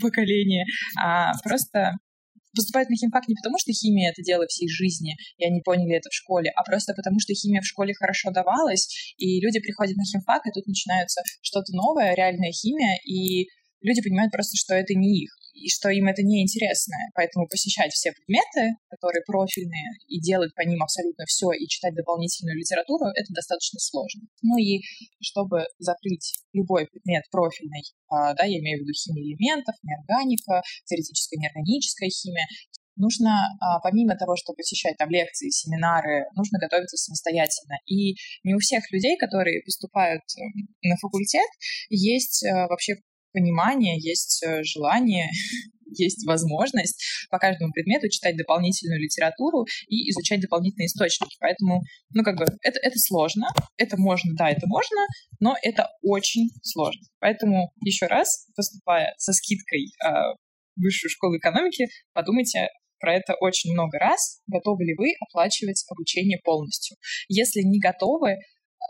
поколения 0.00 0.64
а, 1.02 1.32
просто 1.42 1.92
поступают 2.56 2.88
на 2.88 2.96
химфак 2.96 3.28
не 3.28 3.36
потому, 3.36 3.58
что 3.58 3.70
химия— 3.70 4.10
это 4.12 4.22
дело 4.22 4.46
всей 4.48 4.68
жизни, 4.68 5.14
и 5.36 5.44
они 5.44 5.60
поняли 5.60 5.94
это 5.94 6.08
в 6.08 6.14
школе, 6.14 6.50
а 6.56 6.64
просто 6.64 6.94
потому, 6.94 7.20
что 7.20 7.34
химия 7.34 7.60
в 7.60 7.66
школе 7.66 7.92
хорошо 7.92 8.30
давалась, 8.30 9.14
и 9.18 9.40
люди 9.40 9.60
приходят 9.60 9.94
на 9.96 10.04
химфак, 10.04 10.46
и 10.46 10.50
тут 10.50 10.66
начинается 10.66 11.20
что-то 11.42 11.76
новое, 11.76 12.16
реальная 12.16 12.50
химия, 12.50 12.96
и 13.04 13.46
люди 13.82 14.00
понимают 14.00 14.32
просто, 14.32 14.56
что 14.56 14.74
это 14.74 14.94
не 14.94 15.24
их, 15.24 15.36
и 15.56 15.68
что 15.68 15.88
им 15.88 16.06
это 16.06 16.22
не 16.22 16.42
интересно. 16.42 16.94
Поэтому 17.14 17.48
посещать 17.48 17.92
все 17.92 18.12
предметы, 18.12 18.76
которые 18.88 19.22
профильные, 19.24 19.96
и 20.06 20.20
делать 20.20 20.54
по 20.54 20.62
ним 20.62 20.82
абсолютно 20.82 21.24
все, 21.26 21.50
и 21.52 21.66
читать 21.66 21.94
дополнительную 21.94 22.56
литературу, 22.56 23.06
это 23.14 23.32
достаточно 23.32 23.80
сложно. 23.80 24.22
Ну 24.42 24.58
и 24.58 24.82
чтобы 25.20 25.64
закрыть 25.78 26.38
любой 26.52 26.86
предмет 26.86 27.24
профильный, 27.30 27.82
а, 28.08 28.34
да, 28.34 28.44
я 28.44 28.58
имею 28.58 28.78
в 28.78 28.82
виду 28.82 28.92
химию 28.92 29.24
элементов, 29.24 29.74
неорганика, 29.82 30.62
теоретическая 30.84 31.38
неорганическая 31.38 32.10
химия, 32.10 32.46
нужно, 32.96 33.56
а, 33.60 33.80
помимо 33.80 34.16
того, 34.16 34.36
чтобы 34.36 34.56
посещать 34.56 34.96
там 34.96 35.08
лекции, 35.10 35.50
семинары, 35.50 36.26
нужно 36.34 36.58
готовиться 36.58 36.96
самостоятельно. 36.96 37.78
И 37.86 38.16
не 38.44 38.54
у 38.54 38.58
всех 38.58 38.90
людей, 38.90 39.16
которые 39.16 39.62
поступают 39.62 40.22
эм, 40.38 40.68
на 40.82 40.96
факультет, 40.96 41.48
есть 41.90 42.44
э, 42.44 42.66
вообще 42.68 42.96
понимание, 43.36 43.98
есть 44.00 44.42
э, 44.42 44.62
желание, 44.64 45.28
есть 45.98 46.26
возможность 46.26 47.04
по 47.30 47.38
каждому 47.38 47.70
предмету 47.72 48.08
читать 48.08 48.36
дополнительную 48.36 49.00
литературу 49.00 49.66
и 49.88 50.10
изучать 50.10 50.40
дополнительные 50.40 50.86
источники. 50.86 51.36
Поэтому, 51.38 51.82
ну, 52.14 52.24
как 52.24 52.36
бы, 52.36 52.44
это, 52.62 52.78
это 52.82 52.98
сложно. 52.98 53.48
Это 53.76 53.96
можно, 53.98 54.32
да, 54.34 54.50
это 54.50 54.66
можно, 54.66 55.06
но 55.38 55.54
это 55.62 55.88
очень 56.02 56.48
сложно. 56.62 57.02
Поэтому 57.20 57.70
еще 57.84 58.06
раз, 58.06 58.46
поступая 58.56 59.14
со 59.18 59.32
скидкой 59.32 59.84
э, 59.84 60.08
в 60.76 60.82
высшую 60.82 61.10
школу 61.10 61.36
экономики, 61.36 61.86
подумайте 62.14 62.68
про 62.98 63.14
это 63.14 63.34
очень 63.40 63.72
много 63.72 63.98
раз, 63.98 64.40
готовы 64.46 64.84
ли 64.84 64.94
вы 64.96 65.12
оплачивать 65.20 65.84
обучение 65.90 66.38
полностью. 66.42 66.96
Если 67.28 67.60
не 67.60 67.78
готовы, 67.78 68.36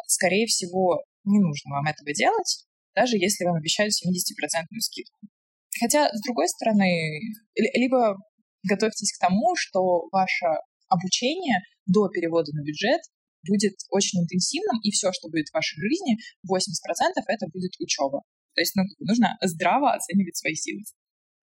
скорее 0.07 0.47
всего, 0.47 1.03
не 1.25 1.41
нужно 1.41 1.71
вам 1.71 1.87
этого 1.87 2.13
делать, 2.13 2.67
даже 2.97 3.17
если 3.17 3.45
вам 3.45 3.57
обещают 3.57 3.93
70% 3.93 4.65
скидку. 4.81 5.19
Хотя, 5.79 6.09
с 6.09 6.21
другой 6.25 6.49
стороны, 6.49 7.21
либо 7.55 8.17
готовьтесь 8.69 9.13
к 9.13 9.21
тому, 9.21 9.55
что 9.55 10.09
ваше 10.11 10.47
обучение 10.89 11.61
до 11.85 12.09
перевода 12.09 12.51
на 12.55 12.63
бюджет 12.63 13.01
будет 13.47 13.75
очень 13.91 14.23
интенсивным, 14.23 14.81
и 14.83 14.91
все, 14.91 15.13
что 15.13 15.29
будет 15.29 15.49
в 15.49 15.55
вашей 15.55 15.79
жизни, 15.79 16.17
80% 16.51 17.23
это 17.29 17.47
будет 17.53 17.73
учеба. 17.79 18.23
То 18.55 18.61
есть 18.61 18.75
ну, 18.75 18.83
нужно 18.99 19.37
здраво 19.43 19.93
оценивать 19.93 20.37
свои 20.37 20.55
силы. 20.55 20.83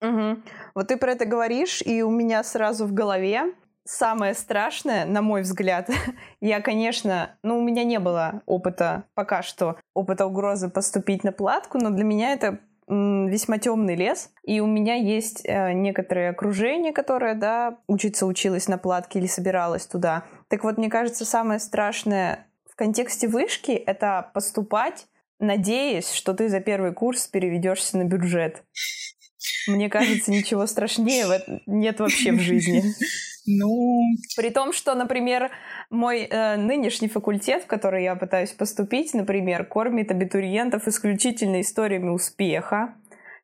Угу. 0.02 0.44
Вот 0.76 0.88
ты 0.88 0.98
про 0.98 1.14
это 1.14 1.26
говоришь, 1.26 1.82
и 1.86 2.02
у 2.02 2.10
меня 2.10 2.44
сразу 2.44 2.86
в 2.86 2.94
голове 2.94 3.44
самое 3.86 4.34
страшное, 4.34 5.06
на 5.06 5.22
мой 5.22 5.42
взгляд, 5.42 5.90
я, 6.42 6.62
конечно, 6.62 7.36
ну, 7.44 7.60
у 7.60 7.64
меня 7.64 7.84
не 7.84 8.00
было 8.00 8.42
опыта 8.46 9.06
пока 9.14 9.42
что, 9.42 9.78
опыта 9.94 10.26
угрозы 10.26 10.70
поступить 10.70 11.24
на 11.24 11.32
платку, 11.32 11.78
но 11.78 11.90
для 11.90 12.04
меня 12.04 12.34
это 12.34 12.60
весьма 12.88 13.60
темный 13.60 13.96
лес, 13.96 14.32
и 14.44 14.60
у 14.60 14.68
меня 14.68 14.96
есть 14.96 15.46
э, 15.46 15.72
некоторые 15.72 16.30
окружения, 16.30 16.92
которое, 16.92 17.34
да, 17.34 17.80
учиться 17.88 18.26
училась 18.26 18.68
на 18.68 18.78
платке 18.78 19.20
или 19.20 19.26
собиралась 19.26 19.88
туда. 19.88 20.26
Так 20.50 20.66
вот, 20.66 20.78
мне 20.78 20.90
кажется, 20.90 21.24
самое 21.24 21.60
страшное 21.60 22.46
в 22.70 22.76
контексте 22.76 23.28
вышки— 23.28 23.72
это 23.72 24.30
поступать, 24.34 25.08
надеясь, 25.40 26.12
что 26.12 26.34
ты 26.34 26.50
за 26.50 26.60
первый 26.60 26.94
курс 26.94 27.28
переведешься 27.28 27.98
на 27.98 28.04
бюджет. 28.04 28.64
Мне 29.68 29.90
кажется, 29.90 30.32
ничего 30.32 30.68
страшнее 30.68 31.26
нет 31.66 32.00
вообще 32.00 32.34
в 32.34 32.40
жизни. 32.40 32.84
Ну... 33.46 34.02
При 34.38 34.50
том, 34.50 34.74
что, 34.74 34.96
например, 34.96 35.52
мой 35.90 36.22
э, 36.24 36.56
нынешний 36.58 37.10
факультет, 37.10 37.64
в 37.64 37.68
который 37.68 38.04
я 38.04 38.16
пытаюсь 38.16 38.52
поступить, 38.52 39.14
например, 39.14 39.66
кормит 39.66 40.12
абитуриентов 40.12 40.88
исключительно 40.88 41.62
историями 41.62 42.10
успеха, 42.10 42.96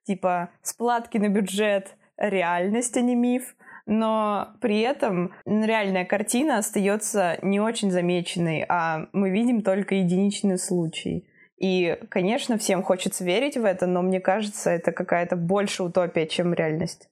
типа 0.03 0.49
сплатки 0.61 1.17
на 1.17 1.29
бюджет, 1.29 1.95
реальность, 2.17 2.97
а 2.97 3.01
не 3.01 3.15
миф, 3.15 3.55
но 3.85 4.49
при 4.61 4.81
этом 4.81 5.33
реальная 5.45 6.05
картина 6.05 6.59
остается 6.59 7.39
не 7.41 7.59
очень 7.59 7.91
замеченной, 7.91 8.65
а 8.69 9.07
мы 9.13 9.31
видим 9.31 9.61
только 9.61 9.95
единичные 9.95 10.57
случаи. 10.57 11.25
И, 11.57 11.97
конечно, 12.09 12.57
всем 12.57 12.83
хочется 12.83 13.25
верить 13.25 13.57
в 13.57 13.65
это, 13.65 13.85
но 13.85 14.01
мне 14.01 14.21
кажется, 14.21 14.69
это 14.69 14.91
какая-то 14.91 15.35
больше 15.35 15.83
утопия, 15.83 16.25
чем 16.25 16.53
реальность. 16.53 17.09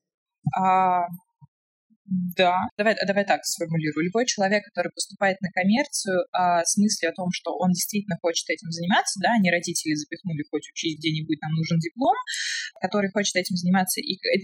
А, 0.58 1.08
да, 2.08 2.56
давай, 2.78 2.96
давай 3.06 3.26
так 3.26 3.44
сформулирую. 3.44 4.06
Любой 4.06 4.26
человек, 4.26 4.64
который 4.64 4.92
поступает 4.96 5.42
на 5.42 5.50
коммерцию 5.52 6.24
а, 6.32 6.64
с 6.64 6.78
мыслью 6.78 7.12
о 7.12 7.14
том, 7.14 7.30
что 7.32 7.52
он 7.52 7.72
действительно 7.72 8.18
хочет 8.22 8.50
этим 8.50 8.72
заниматься, 8.72 9.20
да, 9.22 9.38
не 9.42 9.52
родители 9.52 9.94
запихнули, 9.94 10.44
хоть 10.50 10.70
учись 10.72 10.98
где-нибудь, 10.98 11.42
нам 11.42 11.52
нужен 11.52 11.80
диплом, 11.80 12.16
который 12.80 13.12
хочет 13.12 13.36
этим 13.36 13.58
заниматься, 13.58 14.00
и 14.00 14.16
э, 14.16 14.40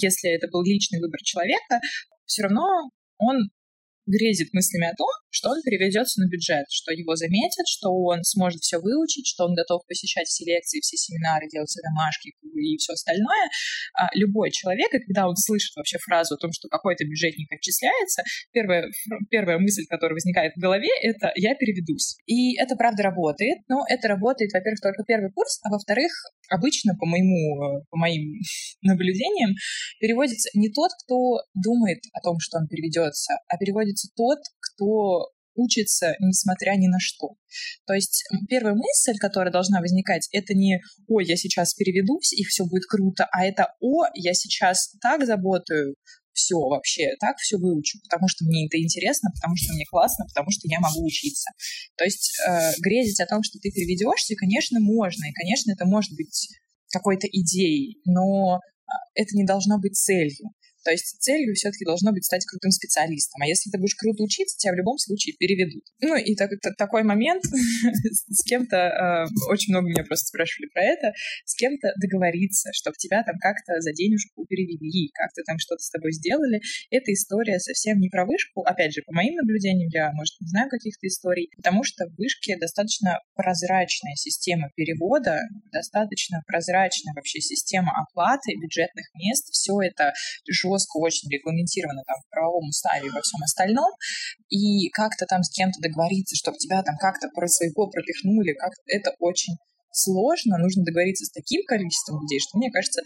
если 0.00 0.30
это 0.30 0.46
был 0.46 0.62
личный 0.62 1.00
выбор 1.00 1.18
человека, 1.24 1.80
все 2.24 2.42
равно 2.42 2.90
он 3.18 3.50
грезит 4.08 4.52
мыслями 4.52 4.88
о 4.88 4.96
том, 4.96 5.08
что 5.30 5.50
он 5.50 5.60
переведется 5.62 6.20
на 6.20 6.28
бюджет, 6.28 6.64
что 6.70 6.92
его 6.92 7.14
заметят, 7.14 7.68
что 7.68 7.92
он 7.92 8.24
сможет 8.24 8.60
все 8.62 8.78
выучить, 8.80 9.26
что 9.26 9.44
он 9.44 9.54
готов 9.54 9.84
посещать 9.86 10.26
все 10.26 10.44
лекции, 10.44 10.80
все 10.80 10.96
семинары, 10.96 11.48
делать 11.52 11.72
домашки 11.84 12.32
и 12.32 12.76
все 12.78 12.92
остальное. 12.92 13.46
А 13.94 14.08
любой 14.14 14.50
человек, 14.50 14.90
когда 14.90 15.28
он 15.28 15.36
слышит 15.36 15.76
вообще 15.76 15.98
фразу 15.98 16.34
о 16.34 16.38
том, 16.38 16.52
что 16.52 16.68
какой-то 16.68 17.04
бюджетник 17.04 17.52
отчисляется, 17.52 18.22
первая, 18.52 18.88
первая 19.30 19.58
мысль, 19.58 19.84
которая 19.88 20.14
возникает 20.14 20.54
в 20.56 20.60
голове, 20.60 20.88
это 21.02 21.30
«я 21.36 21.54
переведусь». 21.54 22.16
И 22.26 22.56
это 22.58 22.76
правда 22.76 23.02
работает, 23.02 23.58
но 23.68 23.84
это 23.88 24.08
работает, 24.08 24.52
во-первых, 24.52 24.80
только 24.80 25.04
первый 25.04 25.30
курс, 25.32 25.60
а 25.62 25.70
во-вторых, 25.70 26.12
обычно, 26.48 26.94
по, 26.98 27.06
моему, 27.06 27.84
по 27.90 27.96
моим 27.96 28.40
наблюдениям, 28.82 29.54
переводится 30.00 30.48
не 30.54 30.70
тот, 30.70 30.90
кто 31.04 31.42
думает 31.54 32.00
о 32.12 32.20
том, 32.20 32.36
что 32.40 32.58
он 32.58 32.66
переведется, 32.66 33.34
а 33.48 33.56
переводится 33.58 33.97
тот, 34.14 34.38
кто 34.60 35.30
учится, 35.58 36.14
несмотря 36.20 36.72
ни 36.76 36.86
на 36.86 36.98
что. 37.00 37.34
То 37.86 37.94
есть 37.94 38.24
первая 38.48 38.74
мысль, 38.74 39.18
которая 39.18 39.52
должна 39.52 39.80
возникать, 39.80 40.28
это 40.32 40.54
не 40.54 40.80
«О, 41.08 41.20
я 41.20 41.36
сейчас 41.36 41.74
переведусь, 41.74 42.32
и 42.32 42.44
все 42.44 42.64
будет 42.64 42.86
круто», 42.86 43.26
а 43.32 43.44
это 43.44 43.74
«О, 43.80 44.04
я 44.14 44.34
сейчас 44.34 44.94
так 45.00 45.26
заботаю 45.26 45.96
все 46.32 46.54
вообще, 46.54 47.16
так 47.18 47.36
все 47.38 47.58
выучу, 47.58 47.98
потому 48.04 48.28
что 48.28 48.44
мне 48.44 48.66
это 48.66 48.78
интересно, 48.80 49.30
потому 49.34 49.56
что 49.56 49.74
мне 49.74 49.84
классно, 49.90 50.24
потому 50.26 50.50
что 50.52 50.68
я 50.68 50.78
могу 50.78 51.04
учиться. 51.04 51.50
То 51.96 52.04
есть 52.04 52.30
э, 52.46 52.72
грезить 52.78 53.20
о 53.20 53.26
том, 53.26 53.42
что 53.42 53.58
ты 53.58 53.72
переведешься, 53.72 54.36
конечно, 54.36 54.78
можно, 54.78 55.26
и, 55.26 55.32
конечно, 55.32 55.72
это 55.72 55.84
может 55.84 56.12
быть 56.14 56.48
какой-то 56.92 57.26
идеей, 57.26 57.98
но 58.04 58.54
а, 58.54 58.92
это 59.14 59.36
не 59.36 59.44
должно 59.44 59.80
быть 59.80 59.96
целью. 59.96 60.54
То 60.88 60.92
есть 60.92 61.20
целью 61.20 61.52
все-таки 61.52 61.84
должно 61.84 62.12
быть 62.16 62.24
стать 62.24 62.46
крутым 62.46 62.70
специалистом. 62.70 63.42
А 63.42 63.46
если 63.46 63.68
ты 63.68 63.76
будешь 63.76 63.94
круто 63.94 64.22
учиться, 64.24 64.56
тебя 64.56 64.72
в 64.72 64.80
любом 64.80 64.96
случае 64.96 65.36
переведут. 65.36 65.84
Ну 66.00 66.16
и 66.16 66.34
так, 66.34 66.48
такой 66.78 67.02
момент 67.02 67.44
с 67.44 68.42
кем-то, 68.48 69.28
э, 69.28 69.52
очень 69.52 69.74
много 69.74 69.90
меня 69.90 70.02
просто 70.04 70.32
спрашивали 70.32 70.70
про 70.72 70.80
это, 70.80 71.12
с 71.44 71.54
кем-то 71.56 71.92
договориться, 72.00 72.70
чтобы 72.72 72.96
тебя 72.96 73.22
там 73.22 73.36
как-то 73.36 73.78
за 73.84 73.92
денежку 73.92 74.46
перевели, 74.48 75.12
как-то 75.12 75.42
там 75.44 75.58
что-то 75.58 75.82
с 75.84 75.90
тобой 75.90 76.12
сделали. 76.12 76.62
Эта 76.88 77.12
история 77.12 77.58
совсем 77.58 78.00
не 78.00 78.08
про 78.08 78.24
вышку. 78.24 78.62
Опять 78.62 78.94
же, 78.94 79.02
по 79.04 79.12
моим 79.12 79.34
наблюдениям, 79.34 79.90
я, 79.92 80.10
может, 80.16 80.40
не 80.40 80.48
знаю 80.48 80.70
каких-то 80.70 81.06
историй, 81.06 81.50
потому 81.54 81.84
что 81.84 82.06
в 82.08 82.16
вышке 82.16 82.56
достаточно 82.56 83.20
прозрачная 83.34 84.14
система 84.16 84.70
перевода, 84.74 85.36
достаточно 85.70 86.40
прозрачная 86.46 87.12
вообще 87.12 87.40
система 87.40 87.92
оплаты 87.92 88.56
бюджетных 88.56 89.04
мест. 89.12 89.52
Все 89.52 89.76
это 89.84 90.14
жестко 90.48 90.77
жестко 90.78 90.98
очень 90.98 91.28
регламентировано 91.30 92.02
там 92.06 92.16
в 92.22 92.30
правовом 92.30 92.68
уставе 92.68 93.08
и 93.08 93.10
во 93.10 93.20
всем 93.20 93.42
остальном, 93.42 93.90
и 94.48 94.88
как-то 94.90 95.26
там 95.26 95.42
с 95.42 95.50
кем-то 95.50 95.80
договориться, 95.82 96.36
чтобы 96.36 96.58
тебя 96.58 96.82
там 96.82 96.96
как-то 96.96 97.28
про 97.34 97.46
своего 97.48 97.90
пропихнули, 97.90 98.54
как 98.54 98.72
это 98.86 99.14
очень 99.18 99.54
сложно, 99.90 100.58
нужно 100.58 100.84
договориться 100.84 101.24
с 101.24 101.32
таким 101.32 101.62
количеством 101.66 102.22
людей, 102.22 102.38
что, 102.38 102.58
мне 102.58 102.70
кажется, 102.70 103.02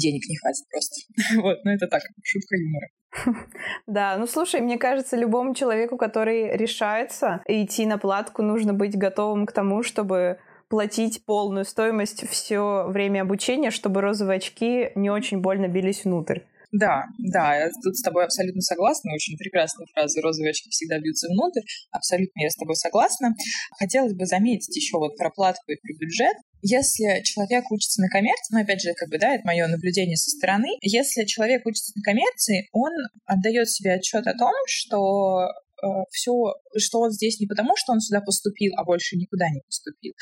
денег 0.00 0.26
не 0.26 0.36
хватит 0.36 0.64
просто. 0.68 0.94
вот, 1.42 1.64
ну 1.64 1.70
это 1.70 1.86
так, 1.86 2.02
шутка 2.22 2.56
юмора. 2.56 2.88
Да, 3.86 4.16
ну 4.18 4.26
слушай, 4.26 4.60
мне 4.60 4.76
кажется, 4.76 5.16
любому 5.16 5.54
человеку, 5.54 5.96
который 5.96 6.56
решается 6.56 7.42
идти 7.46 7.86
на 7.86 7.96
платку, 7.96 8.42
нужно 8.42 8.74
быть 8.74 8.98
готовым 8.98 9.46
к 9.46 9.52
тому, 9.52 9.84
чтобы 9.84 10.38
платить 10.68 11.24
полную 11.24 11.64
стоимость 11.64 12.28
все 12.28 12.86
время 12.88 13.22
обучения, 13.22 13.70
чтобы 13.70 14.00
розовые 14.00 14.38
очки 14.38 14.90
не 14.96 15.10
очень 15.10 15.40
больно 15.40 15.68
бились 15.68 16.04
внутрь. 16.04 16.40
Да, 16.74 17.04
да, 17.18 17.54
я 17.54 17.70
тут 17.84 17.96
с 17.96 18.02
тобой 18.02 18.24
абсолютно 18.24 18.60
согласна. 18.60 19.14
Очень 19.14 19.36
прекрасная 19.38 19.86
фраза 19.94 20.20
«розовые 20.20 20.50
очки 20.50 20.68
всегда 20.70 20.98
бьются 20.98 21.28
внутрь». 21.28 21.60
Абсолютно 21.92 22.42
я 22.42 22.50
с 22.50 22.56
тобой 22.56 22.74
согласна. 22.74 23.30
Хотелось 23.78 24.14
бы 24.14 24.26
заметить 24.26 24.74
еще 24.74 24.98
вот 24.98 25.16
про 25.16 25.30
платку 25.30 25.70
и 25.70 25.76
про 25.76 25.94
бюджет. 25.94 26.36
Если 26.62 27.22
человек 27.22 27.70
учится 27.70 28.00
на 28.02 28.08
коммерции, 28.08 28.54
ну, 28.54 28.60
опять 28.62 28.80
же, 28.80 28.92
как 28.94 29.08
бы, 29.08 29.18
да, 29.18 29.36
это 29.36 29.46
мое 29.46 29.68
наблюдение 29.68 30.16
со 30.16 30.30
стороны, 30.30 30.66
если 30.80 31.24
человек 31.26 31.64
учится 31.64 31.92
на 31.94 32.02
коммерции, 32.02 32.68
он 32.72 32.90
отдает 33.24 33.70
себе 33.70 33.94
отчет 33.94 34.26
о 34.26 34.34
том, 34.34 34.52
что 34.66 35.44
э, 35.46 35.86
все, 36.10 36.32
что 36.76 37.00
он 37.02 37.12
здесь 37.12 37.38
не 37.38 37.46
потому, 37.46 37.74
что 37.76 37.92
он 37.92 38.00
сюда 38.00 38.20
поступил, 38.20 38.72
а 38.76 38.84
больше 38.84 39.14
никуда 39.16 39.48
не 39.48 39.60
поступил. 39.60 40.14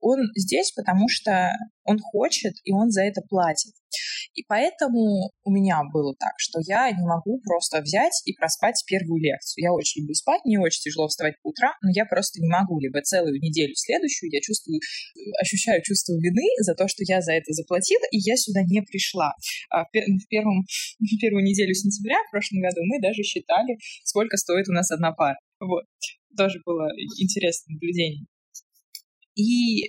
Он 0.00 0.18
здесь, 0.36 0.72
потому 0.72 1.08
что 1.08 1.50
он 1.84 1.98
хочет, 1.98 2.54
и 2.64 2.72
он 2.72 2.90
за 2.90 3.02
это 3.02 3.22
платит. 3.28 3.72
И 4.34 4.44
поэтому 4.46 5.32
у 5.44 5.50
меня 5.50 5.80
было 5.92 6.14
так, 6.14 6.34
что 6.36 6.60
я 6.62 6.90
не 6.90 7.04
могу 7.06 7.40
просто 7.40 7.80
взять 7.80 8.22
и 8.24 8.34
проспать 8.34 8.82
первую 8.86 9.20
лекцию. 9.20 9.64
Я 9.64 9.72
очень 9.72 10.02
люблю 10.02 10.14
спать, 10.14 10.42
мне 10.44 10.60
очень 10.60 10.82
тяжело 10.82 11.08
вставать 11.08 11.34
по 11.42 11.48
утрам, 11.48 11.72
но 11.82 11.90
я 11.90 12.04
просто 12.04 12.40
не 12.40 12.48
могу. 12.48 12.78
Либо 12.78 13.00
целую 13.02 13.40
неделю 13.40 13.74
следующую 13.74 14.30
я 14.30 14.40
чувствую, 14.40 14.80
ощущаю 15.40 15.82
чувство 15.82 16.12
вины 16.14 16.46
за 16.60 16.74
то, 16.74 16.86
что 16.88 17.02
я 17.06 17.20
за 17.20 17.32
это 17.32 17.52
заплатила, 17.52 18.04
и 18.12 18.18
я 18.18 18.36
сюда 18.36 18.60
не 18.62 18.82
пришла. 18.82 19.32
А 19.70 19.84
в, 19.84 19.90
первом, 19.90 20.66
в 21.00 21.18
первую 21.20 21.44
неделю 21.44 21.74
сентября 21.74 22.16
в 22.28 22.30
прошлом 22.30 22.60
году 22.60 22.80
мы 22.84 23.00
даже 23.00 23.22
считали, 23.22 23.78
сколько 24.04 24.36
стоит 24.36 24.68
у 24.68 24.72
нас 24.72 24.90
одна 24.90 25.12
пара. 25.12 25.38
Вот. 25.60 25.84
Тоже 26.36 26.60
было 26.64 26.88
интересное 27.18 27.74
наблюдение. 27.74 28.26
И 29.38 29.88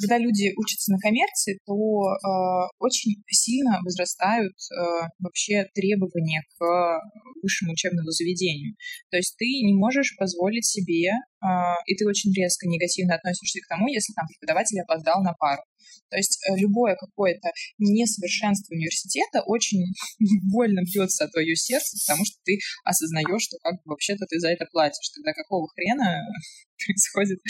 когда 0.00 0.18
люди 0.18 0.52
учатся 0.56 0.92
на 0.92 0.98
коммерции, 0.98 1.58
то 1.66 1.74
э, 1.74 2.68
очень 2.78 3.22
сильно 3.28 3.78
возрастают 3.84 4.54
э, 4.54 5.06
вообще 5.20 5.66
требования 5.74 6.42
к 6.58 7.00
высшему 7.42 7.72
учебному 7.72 8.10
заведению. 8.10 8.74
То 9.10 9.16
есть 9.18 9.36
ты 9.38 9.44
не 9.44 9.74
можешь 9.74 10.16
позволить 10.16 10.66
себе, 10.66 11.10
э, 11.10 11.46
и 11.86 11.94
ты 11.96 12.06
очень 12.08 12.32
резко 12.34 12.66
негативно 12.66 13.14
относишься 13.14 13.60
к 13.60 13.68
тому, 13.68 13.86
если 13.86 14.12
там 14.14 14.26
преподаватель 14.26 14.80
опоздал 14.80 15.22
на 15.22 15.32
пару. 15.34 15.62
То 16.10 16.16
есть 16.16 16.38
э, 16.48 16.56
любое 16.56 16.96
какое-то 16.96 17.50
несовершенство 17.78 18.74
университета 18.74 19.42
очень 19.46 19.84
больно 20.52 20.80
бьется 20.82 21.24
о 21.24 21.28
твое 21.28 21.56
сердце, 21.56 21.96
потому 22.06 22.24
что 22.24 22.36
ты 22.44 22.58
осознаешь, 22.84 23.42
что 23.42 23.56
как 23.62 23.74
бы 23.84 23.92
вообще-то 23.92 24.26
ты 24.26 24.38
за 24.38 24.48
это 24.48 24.66
платишь. 24.70 25.08
Тогда 25.14 25.32
какого 25.32 25.68
хрена 25.68 26.22
происходит 26.84 27.40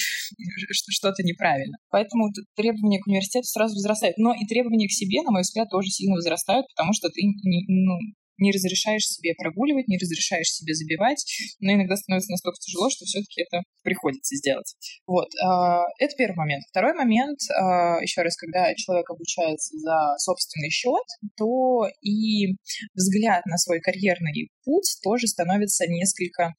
что-то 0.71 1.23
неправильно. 1.23 1.77
Поэтому 1.91 2.31
требования 2.57 3.01
к 3.01 3.07
университету 3.07 3.47
сразу 3.47 3.75
возрастают. 3.75 4.17
Но 4.19 4.35
и 4.35 4.47
требования 4.47 4.89
к 4.89 4.93
себе, 4.93 5.23
на 5.23 5.33
мой 5.33 5.43
взгляд, 5.43 5.69
тоже 5.71 5.89
сильно 5.89 6.15
возрастают, 6.15 6.67
потому 6.75 6.93
что 6.93 7.09
ты 7.09 7.21
ну, 7.69 7.99
не 8.39 8.53
разрешаешь 8.53 9.07
себе 9.07 9.35
прогуливать, 9.35 9.89
не 9.89 9.99
разрешаешь 9.99 10.49
себе 10.49 10.75
забивать, 10.75 11.25
но 11.61 11.73
иногда 11.73 11.97
становится 11.97 12.33
настолько 12.33 12.59
тяжело, 12.61 12.91
что 12.91 13.05
все-таки 13.05 13.43
это 13.43 13.63
приходится 13.83 14.37
сделать. 14.37 14.75
Вот. 15.07 15.29
А, 15.43 15.83
это 15.99 16.15
первый 16.17 16.37
момент. 16.37 16.65
Второй 16.71 16.95
момент, 16.95 17.39
а, 17.51 18.01
еще 18.01 18.23
раз, 18.23 18.37
когда 18.37 18.75
человек 18.75 19.09
обучается 19.11 19.77
за 19.79 20.17
собственный 20.19 20.71
счет, 20.71 21.05
то 21.37 21.87
и 22.03 22.57
взгляд 22.95 23.45
на 23.47 23.59
свой 23.59 23.81
карьерный 23.81 24.51
путь 24.65 24.99
тоже 25.03 25.27
становится 25.27 25.87
несколько 25.87 26.55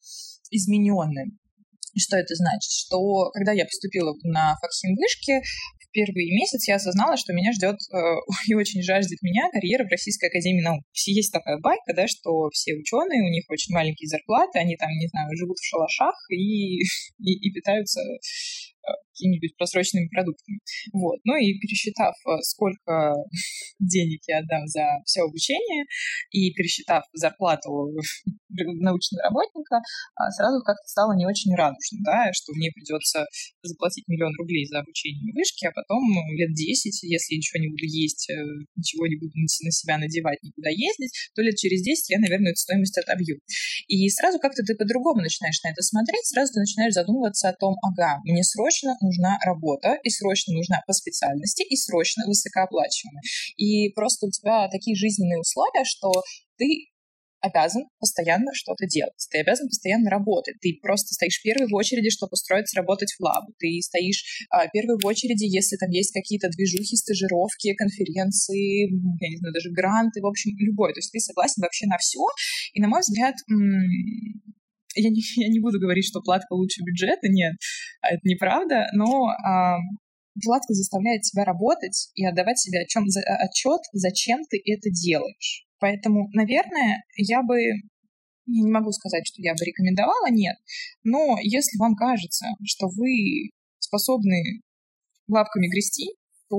измененным. 0.52 1.40
Что 1.98 2.18
это 2.18 2.36
значит? 2.36 2.72
Что 2.72 3.32
когда 3.32 3.54
я 3.54 3.64
поступила 3.64 4.14
на 4.24 4.56
факхим 4.60 4.96
вышки, 4.96 5.42
первый 5.96 6.28
месяц 6.36 6.68
я 6.68 6.76
осознала, 6.76 7.16
что 7.16 7.32
меня 7.32 7.54
ждет 7.54 7.80
э, 7.80 7.96
и 8.48 8.54
очень 8.54 8.84
жаждет 8.84 9.22
меня 9.24 9.50
карьера 9.50 9.86
в 9.88 9.92
Российской 9.92 10.28
Академии 10.28 10.62
Наук. 10.62 10.84
Есть 11.08 11.32
такая 11.32 11.58
байка, 11.58 11.96
да, 11.96 12.06
что 12.08 12.50
все 12.52 12.76
ученые, 12.76 13.24
у 13.24 13.32
них 13.32 13.46
очень 13.50 13.74
маленькие 13.74 14.10
зарплаты, 14.10 14.60
они 14.60 14.76
там, 14.76 14.92
не 14.92 15.08
знаю, 15.08 15.32
живут 15.38 15.58
в 15.58 15.66
шалашах 15.66 16.16
и, 16.30 16.84
и, 17.24 17.32
и 17.48 17.52
питаются 17.54 18.02
какими-нибудь 19.16 19.56
просроченными 19.58 20.10
продуктами. 20.10 20.60
Вот. 20.92 21.20
Ну 21.24 21.36
и 21.40 21.58
пересчитав, 21.60 22.14
э, 22.28 22.42
сколько 22.42 23.16
денег 23.80 24.22
я 24.28 24.40
отдам 24.40 24.68
за 24.68 24.84
все 25.06 25.24
обучение, 25.24 25.86
и 26.32 26.52
пересчитав 26.52 27.04
зарплату 27.14 27.96
научного 28.50 29.24
работника, 29.24 29.80
а, 30.16 30.32
сразу 30.32 30.62
как-то 30.64 30.88
стало 30.88 31.16
не 31.16 31.26
очень 31.26 31.56
радужно, 31.56 32.00
да, 32.04 32.32
что 32.34 32.54
мне 32.54 32.72
придется 32.72 33.26
заплатить 33.64 34.08
миллион 34.08 34.34
рублей 34.38 34.68
за 34.68 34.80
обучение 34.80 35.34
вышки, 35.34 35.66
а 35.66 35.72
потом 35.72 36.04
лет 36.36 36.54
10, 36.54 37.04
если 37.04 37.36
ничего 37.36 37.62
не 37.62 37.70
буду 37.70 37.86
есть, 37.86 38.30
э, 38.30 38.36
ничего 38.76 39.08
не 39.08 39.16
буду 39.16 39.32
на 39.36 39.72
себя 39.72 39.98
надевать, 39.98 40.42
никуда 40.44 40.70
ездить, 40.70 41.12
то 41.36 41.42
лет 41.42 41.56
через 41.56 41.82
10 41.82 42.10
я, 42.10 42.20
наверное, 42.20 42.52
эту 42.52 42.60
стоимость 42.60 42.98
отобью. 42.98 43.40
И 43.88 44.10
сразу 44.10 44.40
как-то 44.40 44.64
ты 44.64 44.76
по-другому 44.76 45.22
начинаешь 45.22 45.62
на 45.64 45.72
это 45.72 45.82
смотреть, 45.82 46.26
сразу 46.26 46.54
ты 46.54 46.60
начинаешь 46.60 46.94
задумываться 46.94 47.50
о 47.50 47.54
том, 47.54 47.76
ага, 47.82 48.20
мне 48.24 48.44
срочно 48.44 48.96
нужна 49.06 49.38
работа, 49.46 49.98
и 50.04 50.10
срочно 50.10 50.54
нужна 50.54 50.82
по 50.88 50.94
специальности, 50.94 51.64
и 51.64 51.76
срочно 51.78 52.26
высокооплачиваемая. 52.28 53.22
И 53.58 53.90
просто 53.94 54.28
у 54.28 54.32
тебя 54.32 54.68
такие 54.70 54.96
жизненные 54.96 55.40
условия, 55.40 55.86
что 55.86 56.12
ты 56.58 56.90
обязан 57.46 57.84
постоянно 58.00 58.52
что-то 58.54 58.88
делать. 58.88 59.14
Ты 59.30 59.40
обязан 59.40 59.68
постоянно 59.68 60.10
работать. 60.10 60.56
Ты 60.62 60.78
просто 60.82 61.14
стоишь 61.14 61.42
первый 61.44 61.70
в 61.70 61.76
очереди, 61.76 62.10
чтобы 62.10 62.32
устроиться 62.34 62.78
работать 62.78 63.14
в 63.14 63.22
лабу. 63.22 63.54
Ты 63.60 63.80
стоишь 63.82 64.46
а, 64.50 64.68
первый 64.68 64.98
в 64.98 65.06
очереди, 65.06 65.46
если 65.46 65.78
там 65.78 65.90
есть 65.92 66.12
какие-то 66.12 66.50
движухи, 66.50 66.96
стажировки, 66.96 67.74
конференции, 67.74 68.90
я 68.90 69.30
не 69.30 69.38
знаю, 69.38 69.54
даже 69.54 69.70
гранты, 69.72 70.22
в 70.22 70.28
общем, 70.28 70.58
любой. 70.58 70.94
То 70.94 71.00
есть 71.00 71.12
ты 71.12 71.20
согласен 71.20 71.62
вообще 71.62 71.86
на 71.86 71.98
все. 71.98 72.20
И, 72.74 72.82
на 72.82 72.88
мой 72.88 73.02
взгляд, 73.02 73.36
я 74.96 75.10
не, 75.10 75.22
я 75.36 75.50
не 75.50 75.60
буду 75.60 75.80
говорить, 75.80 76.06
что 76.06 76.22
платка 76.22 76.54
лучше 76.54 76.82
бюджета, 76.84 77.28
нет, 77.30 77.54
а 78.02 78.10
это 78.10 78.22
неправда, 78.24 78.88
но 78.94 79.28
а, 79.28 79.78
платка 80.44 80.74
заставляет 80.74 81.22
тебя 81.22 81.44
работать 81.44 82.10
и 82.16 82.26
отдавать 82.26 82.60
себе 82.60 82.80
о 82.82 82.86
чем, 82.88 83.06
отчет, 83.40 83.82
зачем 83.94 84.42
ты 84.50 84.62
это 84.66 84.90
делаешь. 84.90 85.66
Поэтому, 85.80 86.30
наверное, 86.34 87.04
я 87.18 87.44
бы 87.44 87.60
я 88.48 88.62
не 88.64 88.72
могу 88.72 88.92
сказать, 88.92 89.26
что 89.26 89.42
я 89.42 89.54
бы 89.54 89.66
рекомендовала, 89.66 90.30
нет. 90.30 90.56
Но 91.04 91.36
если 91.42 91.78
вам 91.80 91.96
кажется, 91.96 92.46
что 92.64 92.88
вы 92.88 93.50
способны 93.80 94.62
лапками 95.28 95.68
грести, 95.68 96.14
то 96.50 96.58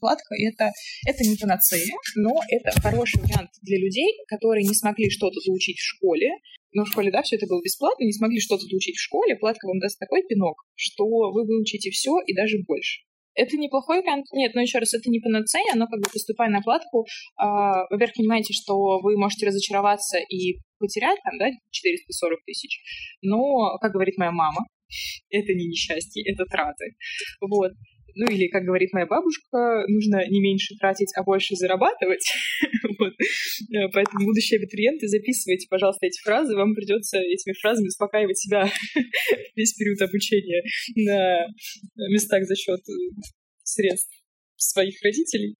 платка 0.00 0.34
это, 0.36 0.70
это 1.06 1.24
не 1.24 1.36
панацея, 1.36 1.94
но 2.16 2.34
это 2.48 2.80
хороший 2.80 3.20
вариант 3.22 3.50
для 3.62 3.78
людей, 3.78 4.08
которые 4.26 4.64
не 4.64 4.74
смогли 4.74 5.10
что-то 5.10 5.40
заучить 5.40 5.78
в 5.78 5.84
школе, 5.84 6.30
но 6.72 6.84
в 6.84 6.88
школе, 6.88 7.10
да, 7.10 7.22
все 7.22 7.36
это 7.36 7.46
было 7.46 7.62
бесплатно, 7.62 8.04
не 8.04 8.12
смогли 8.12 8.40
что-то 8.40 8.62
заучить 8.62 8.96
в 8.96 9.02
школе, 9.02 9.36
платка 9.36 9.66
вам 9.66 9.78
даст 9.78 9.98
такой 9.98 10.22
пинок, 10.28 10.64
что 10.74 11.04
вы 11.06 11.44
выучите 11.46 11.90
все 11.90 12.18
и 12.26 12.34
даже 12.34 12.58
больше. 12.66 13.02
Это 13.34 13.56
неплохой 13.56 14.00
вариант. 14.00 14.26
Нет, 14.32 14.52
ну 14.54 14.62
еще 14.62 14.78
раз, 14.78 14.92
это 14.94 15.08
не 15.08 15.20
панацея, 15.20 15.74
но 15.76 15.86
как 15.86 16.00
бы 16.00 16.10
поступая 16.12 16.50
на 16.50 16.60
платку, 16.60 17.04
э, 17.04 17.44
во-первых, 17.88 18.16
понимаете, 18.16 18.52
что 18.52 18.98
вы 19.00 19.16
можете 19.16 19.46
разочароваться 19.46 20.18
и 20.18 20.58
потерять 20.78 21.20
там, 21.22 21.38
да, 21.38 21.46
440 21.70 22.44
тысяч. 22.44 22.80
Но, 23.22 23.78
как 23.80 23.92
говорит 23.92 24.18
моя 24.18 24.32
мама, 24.32 24.66
это 25.30 25.54
не 25.54 25.68
несчастье, 25.68 26.24
это 26.26 26.44
траты. 26.46 26.96
Вот. 27.40 27.72
Ну 28.20 28.26
или, 28.26 28.48
как 28.48 28.64
говорит 28.64 28.92
моя 28.92 29.06
бабушка, 29.06 29.84
нужно 29.86 30.26
не 30.28 30.40
меньше 30.40 30.74
тратить, 30.80 31.12
а 31.14 31.22
больше 31.22 31.54
зарабатывать. 31.54 32.26
Э, 33.70 33.88
поэтому, 33.92 34.24
будущие 34.24 34.58
абитуриенты, 34.58 35.06
записывайте, 35.08 35.66
пожалуйста, 35.68 36.06
эти 36.06 36.20
фразы. 36.22 36.56
Вам 36.56 36.74
придется 36.74 37.18
этими 37.18 37.54
фразами 37.60 37.86
успокаивать 37.86 38.38
себя 38.38 38.68
весь 39.56 39.74
период 39.74 40.00
обучения 40.02 40.62
на 40.96 41.46
местах 42.10 42.44
за 42.44 42.56
счет 42.56 42.80
э, 42.80 42.92
средств 43.62 44.10
своих 44.56 44.94
родителей. 45.02 45.56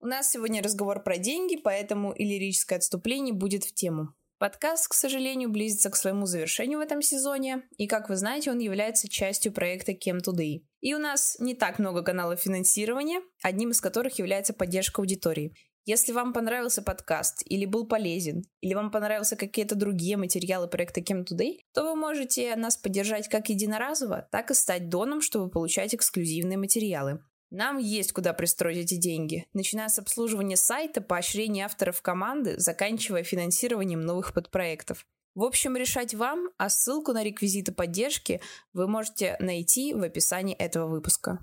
У 0.00 0.06
нас 0.06 0.30
сегодня 0.30 0.62
разговор 0.62 1.02
про 1.02 1.18
деньги, 1.18 1.56
поэтому 1.62 2.12
и 2.12 2.24
лирическое 2.24 2.78
отступление 2.78 3.34
будет 3.34 3.64
в 3.64 3.74
тему. 3.74 4.14
Подкаст, 4.42 4.88
к 4.88 4.94
сожалению, 4.94 5.50
близится 5.50 5.88
к 5.88 5.94
своему 5.94 6.26
завершению 6.26 6.80
в 6.80 6.82
этом 6.82 7.00
сезоне, 7.00 7.62
и, 7.76 7.86
как 7.86 8.08
вы 8.08 8.16
знаете, 8.16 8.50
он 8.50 8.58
является 8.58 9.08
частью 9.08 9.52
проекта 9.52 9.92
Chem 9.92 10.18
Today. 10.18 10.64
И 10.80 10.94
у 10.94 10.98
нас 10.98 11.36
не 11.38 11.54
так 11.54 11.78
много 11.78 12.02
каналов 12.02 12.40
финансирования, 12.40 13.20
одним 13.40 13.70
из 13.70 13.80
которых 13.80 14.18
является 14.18 14.52
поддержка 14.52 15.00
аудитории. 15.00 15.54
Если 15.84 16.10
вам 16.10 16.32
понравился 16.32 16.82
подкаст 16.82 17.44
или 17.44 17.66
был 17.66 17.86
полезен, 17.86 18.42
или 18.60 18.74
вам 18.74 18.90
понравился 18.90 19.36
какие-то 19.36 19.76
другие 19.76 20.16
материалы 20.16 20.66
проекта 20.66 21.02
Chem 21.02 21.24
Today, 21.24 21.58
то 21.72 21.84
вы 21.84 21.94
можете 21.94 22.56
нас 22.56 22.76
поддержать 22.76 23.28
как 23.28 23.48
единоразово, 23.48 24.28
так 24.32 24.50
и 24.50 24.54
стать 24.54 24.88
доном, 24.88 25.20
чтобы 25.20 25.50
получать 25.50 25.94
эксклюзивные 25.94 26.58
материалы. 26.58 27.20
Нам 27.54 27.76
есть 27.76 28.12
куда 28.12 28.32
пристроить 28.32 28.78
эти 28.78 28.94
деньги, 28.94 29.46
начиная 29.52 29.90
с 29.90 29.98
обслуживания 29.98 30.56
сайта, 30.56 31.02
поощрения 31.02 31.66
авторов 31.66 32.00
команды, 32.00 32.58
заканчивая 32.58 33.24
финансированием 33.24 34.00
новых 34.00 34.32
подпроектов. 34.32 35.04
В 35.34 35.42
общем, 35.42 35.76
решать 35.76 36.14
вам, 36.14 36.48
а 36.56 36.70
ссылку 36.70 37.12
на 37.12 37.22
реквизиты 37.22 37.72
поддержки 37.72 38.40
вы 38.72 38.88
можете 38.88 39.36
найти 39.38 39.92
в 39.92 40.02
описании 40.02 40.56
этого 40.56 40.86
выпуска. 40.86 41.40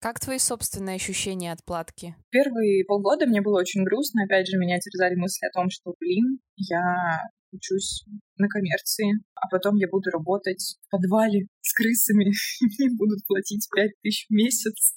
Как 0.00 0.18
твои 0.18 0.38
собственные 0.38 0.96
ощущения 0.96 1.52
от 1.52 1.62
платки? 1.62 2.14
Первые 2.30 2.86
полгода 2.86 3.26
мне 3.26 3.42
было 3.42 3.60
очень 3.60 3.84
грустно. 3.84 4.24
Опять 4.24 4.48
же, 4.48 4.56
меня 4.56 4.78
терзали 4.78 5.14
мысли 5.14 5.44
о 5.44 5.52
том, 5.52 5.68
что, 5.68 5.94
блин, 6.00 6.40
я 6.56 7.20
учусь 7.52 8.04
на 8.38 8.48
коммерции, 8.48 9.12
а 9.34 9.46
потом 9.50 9.76
я 9.76 9.88
буду 9.88 10.08
работать 10.10 10.78
в 10.80 10.90
подвале 10.90 11.48
с 11.60 11.74
крысами, 11.74 12.32
и 12.60 12.64
мне 12.64 12.96
будут 12.96 13.26
платить 13.26 13.68
5 13.76 13.90
тысяч 14.00 14.26
в 14.26 14.32
месяц, 14.32 14.96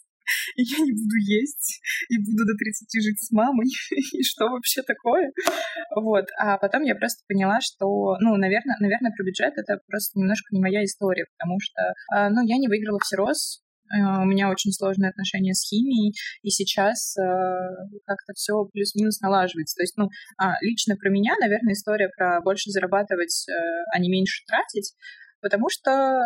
и 0.56 0.64
я 0.64 0.80
не 0.80 0.94
буду 0.94 1.16
есть, 1.20 1.82
и 2.08 2.18
буду 2.24 2.46
до 2.46 2.56
30 2.56 3.04
жить 3.04 3.20
с 3.20 3.32
мамой, 3.32 3.68
и 4.14 4.24
что 4.24 4.46
вообще 4.48 4.84
такое? 4.84 5.34
Вот, 5.96 6.26
а 6.40 6.58
потом 6.58 6.84
я 6.84 6.96
просто 6.96 7.24
поняла, 7.28 7.60
что, 7.60 8.16
ну, 8.22 8.38
наверное, 8.38 8.78
наверное, 8.80 9.12
про 9.12 9.26
бюджет 9.26 9.54
это 9.58 9.80
просто 9.88 10.18
немножко 10.18 10.48
не 10.52 10.62
моя 10.62 10.84
история, 10.86 11.26
потому 11.36 11.58
что, 11.60 11.82
а, 12.14 12.30
ну, 12.30 12.46
я 12.46 12.58
не 12.58 12.70
выиграла 12.70 13.00
всерос, 13.00 13.64
у 13.94 14.26
меня 14.26 14.50
очень 14.50 14.72
сложные 14.72 15.10
отношения 15.10 15.54
с 15.54 15.68
химией, 15.68 16.14
и 16.42 16.50
сейчас 16.50 17.16
э, 17.18 17.22
как-то 18.06 18.34
все 18.36 18.66
плюс-минус 18.72 19.22
налаживается. 19.22 19.76
То 19.76 19.84
есть, 19.84 19.98
ну, 19.98 20.10
а, 20.38 20.56
лично 20.62 20.96
про 20.96 21.10
меня, 21.10 21.34
наверное, 21.40 21.74
история 21.74 22.10
про 22.16 22.42
больше 22.42 22.72
зарабатывать, 22.72 23.46
э, 23.48 23.54
а 23.94 24.00
не 24.00 24.10
меньше 24.10 24.44
тратить, 24.48 24.94
потому 25.42 25.70
что, 25.70 26.20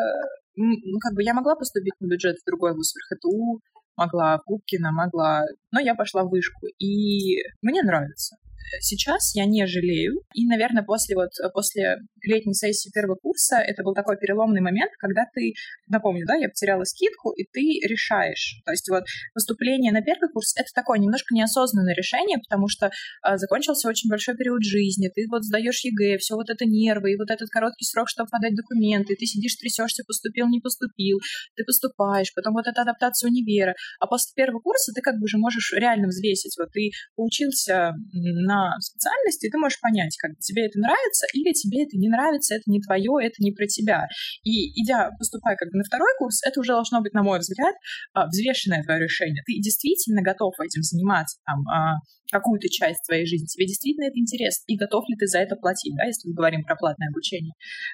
ну, 0.56 1.00
как 1.00 1.14
бы 1.14 1.24
я 1.24 1.34
могла 1.34 1.56
поступить 1.56 1.94
на 2.00 2.08
бюджет 2.08 2.38
в 2.38 2.46
другой 2.46 2.74
вуз 2.74 2.94
в 2.94 3.14
РХТУ, 3.14 3.62
могла 3.98 4.38
в 4.38 4.44
Губкина, 4.46 4.92
могла, 4.92 5.44
но 5.72 5.80
я 5.80 5.96
пошла 5.96 6.24
в 6.24 6.30
вышку, 6.30 6.68
и 6.68 7.38
мне 7.62 7.82
нравится 7.82 8.38
сейчас 8.80 9.36
я 9.36 9.46
не 9.46 9.66
жалею. 9.66 10.22
И, 10.34 10.46
наверное, 10.48 10.84
после 10.84 11.16
вот 11.16 11.32
после 11.54 11.98
летней 12.24 12.54
сессии 12.54 12.92
первого 12.94 13.16
курса 13.16 13.58
это 13.58 13.84
был 13.84 13.94
такой 13.94 14.18
переломный 14.18 14.62
момент, 14.62 14.92
когда 15.00 15.24
ты, 15.34 15.54
напомню, 15.88 16.26
да, 16.28 16.36
я 16.36 16.50
потеряла 16.50 16.84
скидку, 16.84 17.32
и 17.32 17.46
ты 17.46 17.80
решаешь. 17.88 18.62
То 18.66 18.72
есть 18.72 18.90
вот 18.90 19.04
поступление 19.34 19.92
на 19.92 20.02
первый 20.02 20.30
курс— 20.32 20.54
это 20.58 20.70
такое 20.74 21.00
немножко 21.00 21.34
неосознанное 21.34 21.96
решение, 21.96 22.38
потому 22.38 22.68
что 22.68 22.92
а, 23.22 23.38
закончился 23.38 23.88
очень 23.88 24.10
большой 24.10 24.36
период 24.36 24.64
жизни, 24.64 25.10
ты 25.14 25.26
вот 25.30 25.44
сдаешь 25.44 25.84
ЕГЭ, 25.84 26.18
все 26.18 26.36
вот 26.36 26.50
это 26.50 26.66
нервы, 26.66 27.14
и 27.14 27.18
вот 27.18 27.32
этот 27.32 27.50
короткий 27.50 27.86
срок, 27.86 28.10
чтобы 28.10 28.30
подать 28.30 28.56
документы, 28.56 29.16
ты 29.16 29.26
сидишь, 29.26 29.56
трясешься, 29.56 30.04
поступил, 30.06 30.48
не 30.48 30.60
поступил, 30.60 31.20
ты 31.56 31.64
поступаешь, 31.64 32.34
потом 32.34 32.54
вот 32.54 32.68
эта 32.68 32.82
адаптация 32.82 33.30
универа. 33.30 33.76
А 34.00 34.08
после 34.08 34.34
первого 34.36 34.60
курса 34.60 34.92
ты 34.94 35.02
как 35.02 35.16
бы 35.16 35.26
уже 35.26 35.38
можешь 35.38 35.74
реально 35.74 36.08
взвесить. 36.08 36.56
Вот 36.58 36.72
ты 36.72 36.92
поучился 37.16 37.94
на 38.14 38.57
специальности, 38.80 39.50
ты 39.50 39.58
можешь 39.58 39.80
понять, 39.80 40.16
как 40.18 40.38
тебе 40.40 40.66
это 40.66 40.80
нравится 40.80 41.26
или 41.34 41.54
тебе 41.54 41.84
это 41.84 41.98
не 41.98 42.10
нравится, 42.10 42.56
это 42.56 42.64
не 42.68 42.82
твое, 42.82 43.12
это 43.22 43.36
не 43.40 43.52
про 43.52 43.66
тебя. 43.66 44.08
И 44.44 44.72
идя, 44.82 45.10
поступая 45.18 45.56
как 45.56 45.72
бы 45.72 45.78
на 45.78 45.84
второй 45.84 46.12
курс, 46.18 46.42
это 46.46 46.60
уже 46.60 46.74
должно 46.74 47.02
быть, 47.02 47.14
на 47.14 47.24
мой 47.24 47.40
взгляд, 47.40 47.76
а, 48.14 48.28
взвешенное 48.28 48.84
твое 48.84 49.04
решение. 49.04 49.44
Ты 49.46 49.60
действительно 49.62 50.22
готов 50.22 50.54
этим 50.60 50.84
заниматься, 50.84 51.40
там, 51.46 51.68
а, 51.68 51.98
какую-то 52.32 52.68
часть 52.70 53.00
твоей 53.08 53.26
жизни, 53.26 53.46
тебе 53.46 53.66
действительно 53.66 54.06
это 54.06 54.20
интересно, 54.20 54.64
и 54.68 54.78
готов 54.78 55.08
ли 55.08 55.16
ты 55.16 55.28
за 55.28 55.40
это 55.40 55.56
платить, 55.56 55.96
да, 55.96 56.06
если 56.06 56.28
мы 56.28 56.36
говорим 56.36 56.64
про 56.64 56.76
платное 56.76 57.08
обучение. 57.10 57.54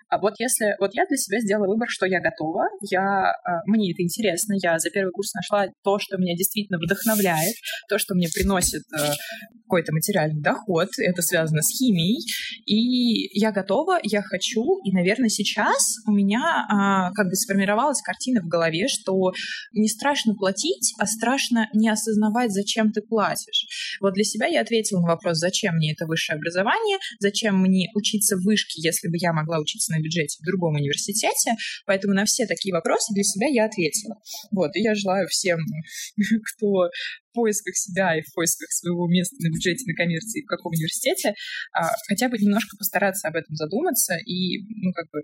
А 0.09 0.19
вот 0.19 0.33
если, 0.39 0.75
вот 0.79 0.93
я 0.93 1.05
для 1.05 1.17
себя 1.17 1.39
сделала 1.39 1.67
выбор, 1.67 1.87
что 1.87 2.05
я 2.05 2.19
готова, 2.19 2.65
я, 2.89 3.29
а, 3.29 3.61
мне 3.67 3.91
это 3.91 4.01
интересно, 4.01 4.55
я 4.61 4.79
за 4.79 4.89
первый 4.89 5.11
курс 5.11 5.33
нашла 5.33 5.67
то, 5.83 5.99
что 5.99 6.17
меня 6.17 6.35
действительно 6.35 6.79
вдохновляет, 6.79 7.53
то, 7.89 7.97
что 7.97 8.15
мне 8.15 8.27
приносит 8.33 8.81
э, 8.93 9.13
какой-то 9.63 9.93
материальный 9.93 10.41
доход, 10.53 10.89
это 10.97 11.21
связано 11.21 11.61
с 11.61 11.77
химией, 11.77 12.19
и 12.65 13.39
я 13.39 13.51
готова, 13.51 13.99
я 14.03 14.21
хочу, 14.21 14.79
и, 14.83 14.91
наверное, 14.91 15.29
сейчас 15.29 15.95
у 16.07 16.11
меня 16.11 16.65
а, 16.69 17.11
как 17.13 17.27
бы 17.27 17.35
сформировалась 17.35 18.01
картина 18.01 18.41
в 18.41 18.47
голове, 18.47 18.87
что 18.87 19.31
не 19.73 19.87
страшно 19.87 20.35
платить, 20.35 20.93
а 20.99 21.05
страшно 21.05 21.67
не 21.73 21.89
осознавать, 21.89 22.51
зачем 22.51 22.91
ты 22.91 23.01
платишь. 23.01 23.97
Вот 24.01 24.13
для 24.13 24.23
себя 24.23 24.47
я 24.47 24.61
ответила 24.61 25.01
на 25.01 25.07
вопрос, 25.07 25.37
зачем 25.37 25.75
мне 25.75 25.93
это 25.93 26.05
высшее 26.05 26.37
образование, 26.37 26.97
зачем 27.19 27.59
мне 27.59 27.89
учиться 27.95 28.37
в 28.37 28.43
вышке, 28.43 28.81
если 28.81 29.07
бы 29.07 29.15
я 29.19 29.33
могла 29.33 29.59
учиться 29.59 29.91
на 29.91 29.99
бюджете 30.01 30.37
в 30.41 30.45
другом 30.45 30.75
университете. 30.75 31.55
Поэтому 31.85 32.13
на 32.13 32.25
все 32.25 32.45
такие 32.45 32.73
вопросы 32.73 33.13
для 33.13 33.23
себя 33.23 33.47
я 33.47 33.65
ответила. 33.65 34.15
Вот, 34.51 34.75
и 34.75 34.81
я 34.81 34.95
желаю 34.95 35.27
всем, 35.27 35.59
кто 36.55 36.89
поисках 37.33 37.75
себя 37.75 38.17
и 38.17 38.21
в 38.21 38.31
поисках 38.33 38.71
своего 38.71 39.07
места 39.07 39.35
на 39.39 39.49
бюджете, 39.49 39.85
на 39.85 39.93
коммерции, 39.93 40.43
в 40.43 40.47
каком 40.47 40.71
университете, 40.71 41.33
а, 41.73 41.89
хотя 42.07 42.29
бы 42.29 42.37
немножко 42.37 42.77
постараться 42.77 43.27
об 43.27 43.35
этом 43.35 43.55
задуматься 43.55 44.15
и 44.25 44.63
ну, 44.69 44.91
как 44.93 45.07
бы 45.11 45.21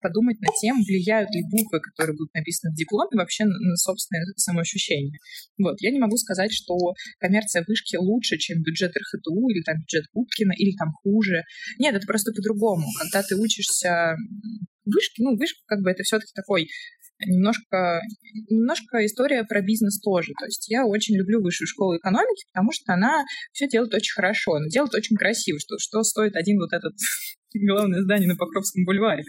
подумать 0.00 0.40
над 0.40 0.54
тем, 0.60 0.82
влияют 0.82 1.30
ли 1.30 1.42
буквы, 1.44 1.80
которые 1.80 2.16
будут 2.16 2.34
написаны 2.34 2.72
в 2.72 2.76
дипломе, 2.76 3.14
вообще 3.14 3.44
на 3.44 3.76
собственное 3.76 4.24
самоощущение. 4.36 5.18
Вот. 5.58 5.80
Я 5.80 5.90
не 5.90 6.00
могу 6.00 6.16
сказать, 6.16 6.52
что 6.52 6.74
коммерция 7.18 7.64
вышки 7.66 7.96
лучше, 7.96 8.38
чем 8.38 8.62
бюджет 8.62 8.92
РХТУ 8.96 9.48
или 9.48 9.62
там 9.62 9.76
бюджет 9.78 10.10
Пупкина, 10.12 10.52
или 10.56 10.76
там 10.76 10.90
хуже. 11.02 11.44
Нет, 11.78 11.94
это 11.94 12.06
просто 12.06 12.32
по-другому. 12.32 12.86
Когда 12.98 13.22
ты 13.22 13.36
учишься 13.36 14.16
вышки, 14.84 15.22
ну, 15.22 15.36
вышка 15.36 15.60
как 15.66 15.80
бы 15.82 15.90
это 15.90 16.02
все-таки 16.02 16.32
такой 16.34 16.68
немножко, 17.26 18.00
немножко 18.50 19.04
история 19.04 19.44
про 19.44 19.62
бизнес 19.62 20.00
тоже. 20.00 20.32
То 20.38 20.46
есть 20.46 20.68
я 20.68 20.84
очень 20.86 21.16
люблю 21.16 21.42
высшую 21.42 21.68
школу 21.68 21.96
экономики, 21.96 22.44
потому 22.52 22.70
что 22.72 22.92
она 22.92 23.24
все 23.52 23.68
делает 23.68 23.94
очень 23.94 24.14
хорошо, 24.14 24.54
она 24.54 24.68
делает 24.68 24.94
очень 24.94 25.16
красиво, 25.16 25.58
что, 25.58 25.76
что 25.78 26.02
стоит 26.02 26.36
один 26.36 26.58
вот 26.58 26.72
этот 26.72 26.94
главное 27.66 28.02
здание 28.02 28.28
на 28.28 28.36
Покровском 28.36 28.84
бульваре, 28.84 29.24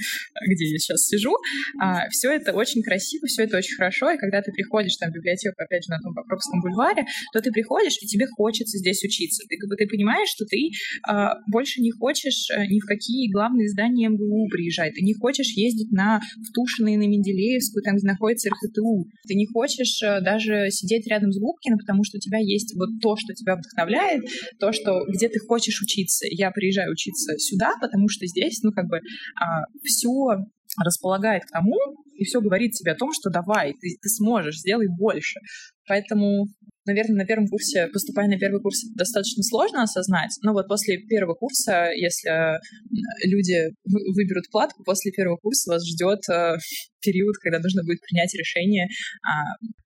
где 0.47 0.65
я 0.65 0.77
сейчас 0.77 1.05
сижу. 1.05 1.36
А, 1.79 2.09
все 2.09 2.31
это 2.31 2.53
очень 2.53 2.81
красиво, 2.81 3.27
все 3.27 3.43
это 3.43 3.57
очень 3.57 3.75
хорошо, 3.75 4.12
и 4.12 4.17
когда 4.17 4.41
ты 4.41 4.51
приходишь 4.51 4.95
там 4.97 5.12
в 5.12 5.13
библиотеку, 5.13 5.55
опять 5.57 5.86
же, 5.86 5.91
на 5.91 5.99
том 5.99 6.13
Покровском 6.13 6.62
бульваре, 6.62 7.05
то 7.33 7.41
ты 7.41 7.51
приходишь, 7.51 7.97
и 8.01 8.07
тебе 8.07 8.27
хочется 8.27 8.77
здесь 8.77 9.03
учиться. 9.03 9.43
Ты, 9.49 9.57
как 9.57 9.69
бы, 9.69 9.75
ты 9.75 9.88
понимаешь, 9.88 10.29
что 10.29 10.45
ты 10.45 10.71
а, 11.07 11.36
больше 11.51 11.81
не 11.81 11.91
хочешь 11.91 12.49
а, 12.51 12.65
ни 12.65 12.79
в 12.79 12.86
какие 12.86 13.31
главные 13.31 13.69
здания 13.69 14.09
МГУ 14.09 14.47
приезжать, 14.49 14.93
ты 14.93 15.01
не 15.01 15.13
хочешь 15.13 15.51
ездить 15.55 15.91
на 15.91 16.21
Втушино 16.49 16.93
и 16.93 16.97
на 16.97 17.07
Менделеевскую, 17.07 17.83
там, 17.83 17.95
где 17.95 18.07
находится 18.07 18.49
РХТУ, 18.49 19.07
ты 19.27 19.36
не 19.36 19.45
хочешь 19.45 20.01
а, 20.03 20.21
даже 20.21 20.69
сидеть 20.69 21.07
рядом 21.07 21.31
с 21.31 21.39
Губкиным, 21.39 21.79
потому 21.79 22.03
что 22.03 22.17
у 22.17 22.19
тебя 22.19 22.39
есть 22.39 22.75
вот 22.75 22.89
то, 23.01 23.15
что 23.17 23.33
тебя 23.33 23.55
вдохновляет, 23.55 24.23
то, 24.59 24.71
что 24.71 25.05
где 25.07 25.29
ты 25.29 25.39
хочешь 25.39 25.81
учиться. 25.81 26.25
Я 26.29 26.51
приезжаю 26.51 26.91
учиться 26.91 27.38
сюда, 27.38 27.73
потому 27.81 28.09
что 28.13 28.28
здесь, 28.28 28.62
ну, 28.63 28.71
как 28.71 28.86
бы, 28.86 28.99
а, 29.41 29.63
все 29.84 30.10
располагает 30.84 31.43
к 31.45 31.52
тому, 31.52 31.78
и 32.15 32.23
все 32.23 32.39
говорит 32.39 32.71
тебе 32.71 32.91
о 32.93 32.95
том, 32.95 33.12
что 33.13 33.30
давай, 33.30 33.73
ты, 33.73 33.97
ты 34.02 34.10
сможешь, 34.10 34.60
сделай 34.60 34.88
больше. 34.88 35.39
Поэтому 35.88 36.47
наверное, 36.86 37.17
на 37.17 37.26
первом 37.26 37.47
курсе, 37.47 37.88
поступая 37.88 38.28
на 38.28 38.38
первый 38.38 38.62
курс, 38.62 38.84
достаточно 38.95 39.43
сложно 39.43 39.84
осознать. 39.84 40.32
Но 40.41 40.54
вот 40.54 40.67
после 40.67 40.97
первого 40.97 41.34
курса, 41.34 41.89
если 41.95 42.60
люди 43.26 43.73
выберут 43.86 44.49
платку, 44.52 44.84
после 44.84 45.12
первого 45.12 45.38
курса 45.38 45.71
вас 45.71 45.84
ждет 45.88 46.19
э, 46.30 46.58
период, 47.02 47.38
когда 47.38 47.60
нужно 47.60 47.84
будет 47.84 48.02
принять 48.02 48.34
решение, 48.34 48.88
а 49.26 49.43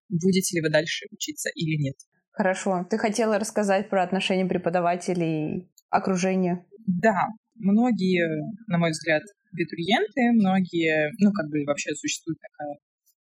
будете 0.10 0.58
ли 0.58 0.62
вы 0.62 0.70
дальше 0.70 1.06
учиться 1.12 1.50
или 1.54 1.82
нет. 1.82 1.96
Хорошо. 2.32 2.86
Ты 2.90 2.98
хотела 2.98 3.40
рассказать 3.40 3.90
про 3.90 4.04
отношения 4.04 4.46
преподавателей 4.46 5.70
окружения? 5.90 6.66
Да. 6.86 7.28
Многие, 7.60 8.28
на 8.68 8.78
мой 8.78 8.92
взгляд, 8.92 9.24
абитуриенты, 9.54 10.32
многие, 10.34 11.12
ну, 11.20 11.32
как 11.32 11.50
бы 11.50 11.64
вообще 11.66 11.94
существует 11.96 12.38
такая 12.40 12.76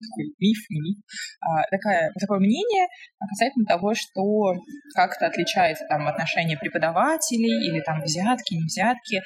такой 0.05 0.35
миф, 0.39 0.59
не 0.71 0.81
миф, 0.81 0.99
а, 1.41 1.63
такая, 1.71 2.13
такое 2.19 2.39
мнение 2.39 2.87
касательно 3.19 3.65
того, 3.65 3.95
что 3.95 4.55
как-то 4.95 5.27
отличается 5.27 5.85
там 5.89 6.07
отношение 6.07 6.59
преподавателей 6.59 7.67
или 7.69 7.81
там 7.81 8.03
взятки, 8.03 8.55
не 8.55 8.65
взятки. 8.65 9.23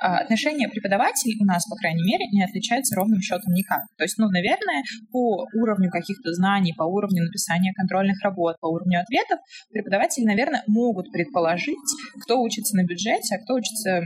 А, 0.00 0.18
отношение 0.18 0.68
преподавателей 0.68 1.36
у 1.40 1.44
нас, 1.44 1.66
по 1.68 1.76
крайней 1.76 2.02
мере, 2.02 2.26
не 2.32 2.42
отличается 2.44 2.96
ровным 2.96 3.20
счетом 3.20 3.52
никак. 3.52 3.82
То 3.96 4.04
есть, 4.04 4.18
ну, 4.18 4.28
наверное, 4.28 4.82
по 5.10 5.46
уровню 5.54 5.90
каких-то 5.90 6.32
знаний, 6.32 6.72
по 6.76 6.84
уровню 6.84 7.24
написания 7.24 7.72
контрольных 7.74 8.22
работ, 8.22 8.56
по 8.60 8.66
уровню 8.66 9.00
ответов, 9.00 9.38
преподаватели, 9.70 10.24
наверное, 10.24 10.62
могут 10.66 11.10
предположить, 11.12 11.76
кто 12.22 12.40
учится 12.40 12.76
на 12.76 12.84
бюджете, 12.84 13.36
а 13.36 13.42
кто 13.42 13.54
учится 13.54 14.02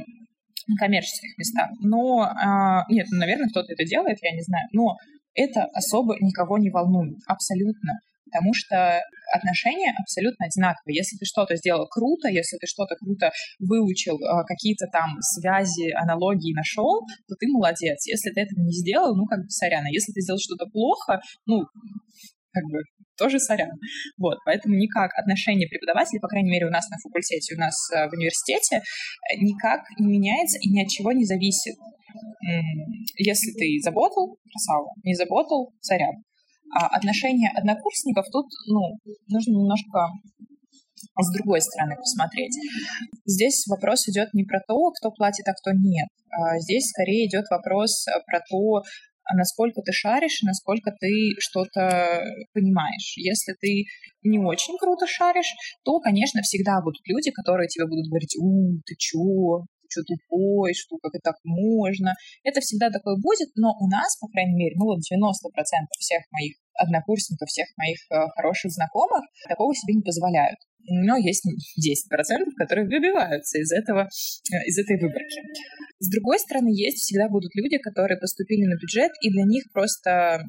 на 0.66 0.76
коммерческих 0.76 1.36
местах. 1.38 1.70
Но, 1.80 2.24
э, 2.24 2.92
нет, 2.92 3.06
ну, 3.10 3.18
наверное, 3.18 3.48
кто-то 3.48 3.72
это 3.72 3.84
делает, 3.84 4.18
я 4.22 4.32
не 4.32 4.42
знаю. 4.42 4.66
Но 4.72 4.96
это 5.34 5.64
особо 5.72 6.16
никого 6.20 6.58
не 6.58 6.70
волнует, 6.70 7.18
абсолютно. 7.26 8.00
Потому 8.26 8.52
что 8.54 9.00
отношения 9.32 9.94
абсолютно 10.02 10.46
одинаковые. 10.46 10.96
Если 10.96 11.16
ты 11.16 11.24
что-то 11.24 11.54
сделал 11.56 11.86
круто, 11.86 12.28
если 12.28 12.58
ты 12.58 12.66
что-то 12.66 12.96
круто 12.96 13.30
выучил, 13.60 14.18
а, 14.24 14.42
какие-то 14.42 14.86
там 14.90 15.16
связи, 15.20 15.92
аналогии 15.92 16.52
нашел, 16.52 17.06
то 17.28 17.36
ты 17.38 17.46
молодец. 17.46 18.04
Если 18.06 18.30
ты 18.30 18.40
этого 18.40 18.60
не 18.64 18.72
сделал, 18.72 19.14
ну, 19.14 19.26
как 19.26 19.40
бы 19.40 19.48
сорян. 19.48 19.86
А 19.86 19.90
если 19.90 20.12
ты 20.12 20.20
сделал 20.20 20.40
что-то 20.40 20.66
плохо, 20.66 21.20
ну, 21.46 21.62
как 22.52 22.64
бы 22.64 22.80
тоже 23.16 23.38
сорян. 23.38 23.70
Вот, 24.18 24.38
поэтому 24.44 24.76
никак 24.76 25.10
отношение 25.18 25.68
преподавателей, 25.68 26.20
по 26.20 26.28
крайней 26.28 26.50
мере, 26.50 26.66
у 26.66 26.70
нас 26.70 26.88
на 26.90 26.98
факультете, 26.98 27.54
у 27.54 27.58
нас 27.58 27.74
э, 27.92 28.08
в 28.08 28.12
университете, 28.12 28.76
э, 28.76 29.36
никак 29.40 29.80
не 29.98 30.06
меняется 30.06 30.58
и 30.60 30.68
ни 30.68 30.82
от 30.82 30.88
чего 30.88 31.12
не 31.12 31.24
зависит. 31.24 31.76
Если 33.18 33.52
ты 33.52 33.78
заботал, 33.82 34.38
красава, 34.50 34.88
не 35.04 35.14
заботал, 35.14 35.72
сорян. 35.80 36.24
А 36.72 36.86
отношения 36.86 37.50
однокурсников 37.54 38.26
тут, 38.32 38.46
ну, 38.68 38.98
нужно 39.28 39.52
немножко 39.52 40.08
с 41.18 41.32
другой 41.32 41.60
стороны 41.60 41.96
посмотреть. 41.96 42.56
Здесь 43.24 43.66
вопрос 43.66 44.08
идет 44.08 44.32
не 44.34 44.44
про 44.44 44.60
то, 44.66 44.90
кто 44.92 45.10
платит, 45.10 45.46
а 45.48 45.52
кто 45.52 45.72
нет. 45.72 46.08
А 46.30 46.58
здесь 46.58 46.88
скорее 46.88 47.26
идет 47.26 47.44
вопрос 47.50 48.06
про 48.26 48.40
то, 48.40 48.82
а 49.26 49.36
насколько 49.36 49.82
ты 49.82 49.92
шаришь 49.92 50.42
и 50.42 50.46
насколько 50.46 50.92
ты 50.98 51.34
что-то 51.38 52.22
понимаешь. 52.52 53.14
Если 53.16 53.52
ты 53.60 53.84
не 54.22 54.38
очень 54.38 54.78
круто 54.78 55.06
шаришь, 55.06 55.54
то, 55.84 55.98
конечно, 56.00 56.42
всегда 56.42 56.80
будут 56.82 57.02
люди, 57.06 57.30
которые 57.30 57.68
тебе 57.68 57.86
будут 57.86 58.08
говорить, 58.08 58.36
у, 58.38 58.78
ты 58.86 58.94
чё, 58.98 59.66
ты 59.82 59.88
что 59.90 60.02
тупой, 60.02 60.74
что 60.74 60.98
как 60.98 61.14
это 61.14 61.32
так 61.32 61.36
можно. 61.44 62.14
Это 62.42 62.60
всегда 62.60 62.90
такое 62.90 63.16
будет, 63.16 63.50
но 63.56 63.74
у 63.78 63.88
нас, 63.88 64.16
по 64.18 64.28
крайней 64.28 64.54
мере, 64.54 64.74
ну 64.76 64.86
вот 64.86 64.98
90% 64.98 65.30
всех 65.98 66.22
моих 66.32 66.54
однокурсников, 66.78 67.48
всех 67.48 67.66
моих 67.76 67.98
э, 68.10 68.28
хороших 68.36 68.72
знакомых 68.72 69.22
такого 69.48 69.74
себе 69.74 69.94
не 69.94 70.02
позволяют. 70.02 70.58
Но 70.88 71.16
есть 71.16 71.42
10%, 71.44 72.54
которые 72.56 72.86
выбиваются 72.86 73.58
из 73.58 73.72
этого, 73.72 74.08
э, 74.08 74.56
из 74.66 74.78
этой 74.78 75.00
выборки. 75.00 75.40
С 75.98 76.10
другой 76.10 76.38
стороны, 76.38 76.68
есть 76.68 76.98
всегда 76.98 77.28
будут 77.28 77.54
люди, 77.54 77.78
которые 77.78 78.18
поступили 78.18 78.66
на 78.66 78.76
бюджет, 78.76 79.10
и 79.22 79.30
для 79.30 79.44
них 79.44 79.64
просто 79.72 80.42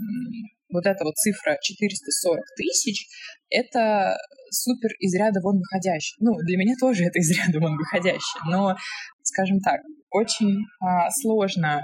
вот 0.70 0.86
эта 0.86 1.04
вот 1.04 1.16
цифра 1.16 1.58
440 1.62 2.44
тысяч— 2.58 3.08
это 3.50 4.18
супер 4.52 4.90
из 5.00 5.16
ряда 5.16 5.40
вон 5.42 5.58
выходящий. 5.58 6.16
Ну, 6.20 6.36
для 6.44 6.58
меня 6.58 6.76
тоже 6.80 7.06
это 7.06 7.20
из 7.20 7.32
ряда 7.32 7.60
вон 7.60 7.78
выходящий, 7.78 8.40
но, 8.50 8.76
скажем 9.24 9.60
так, 9.60 9.82
очень 10.12 10.60
а, 10.82 11.10
сложно 11.12 11.82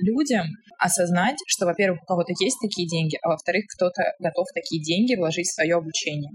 людям 0.00 0.46
осознать, 0.78 1.36
что, 1.46 1.66
во-первых, 1.66 2.02
у 2.02 2.06
кого-то 2.06 2.32
есть 2.40 2.58
такие 2.60 2.88
деньги, 2.88 3.18
а 3.22 3.30
во-вторых, 3.30 3.64
кто-то 3.76 4.02
готов 4.18 4.46
такие 4.54 4.82
деньги 4.82 5.14
вложить 5.14 5.46
в 5.46 5.54
свое 5.54 5.76
обучение. 5.76 6.30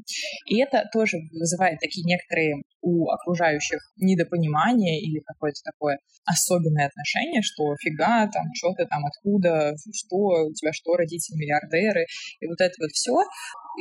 И 0.46 0.60
это 0.60 0.86
тоже 0.94 1.18
вызывает 1.32 1.80
такие 1.80 2.06
некоторые 2.06 2.64
у 2.82 3.10
окружающих 3.10 3.80
недопонимание 3.98 5.02
или 5.02 5.20
какое-то 5.26 5.60
такое 5.64 5.98
особенное 6.26 6.88
отношение, 6.88 7.42
что 7.42 7.76
фига, 7.82 8.30
там, 8.32 8.46
что 8.54 8.74
ты 8.74 8.86
там, 8.86 9.06
откуда, 9.06 9.76
что, 9.94 10.48
у 10.48 10.54
тебя 10.54 10.72
что, 10.74 10.96
родители 10.96 11.36
миллиардеры, 11.36 12.06
и 12.40 12.48
вот 12.48 12.60
это 12.62 12.74
вот 12.80 12.92
все. 12.92 13.16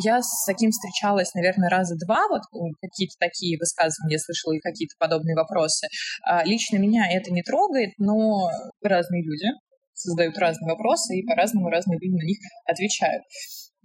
Я 0.02 0.20
с 0.22 0.44
таким 0.46 0.70
встречалась, 0.70 1.34
наверное, 1.34 1.70
раза 1.70 1.96
два, 1.96 2.26
вот 2.28 2.42
какие-то 2.80 3.14
такие 3.18 3.58
высказывания 3.58 4.14
я 4.14 4.18
слышала 4.18 4.54
и 4.54 4.60
какие-то 4.60 4.94
подобные 4.98 5.36
вопросы. 5.36 5.86
А, 6.24 6.44
лично 6.44 6.76
меня 6.76 7.06
это 7.10 7.32
не 7.32 7.42
трогает, 7.42 7.90
но 7.98 8.50
разные 8.82 9.22
люди 9.22 9.48
создают 9.96 10.38
разные 10.38 10.70
вопросы 10.70 11.16
и 11.16 11.26
по-разному 11.26 11.68
разные 11.68 11.98
люди 11.98 12.14
на 12.14 12.24
них 12.24 12.38
отвечают. 12.64 13.24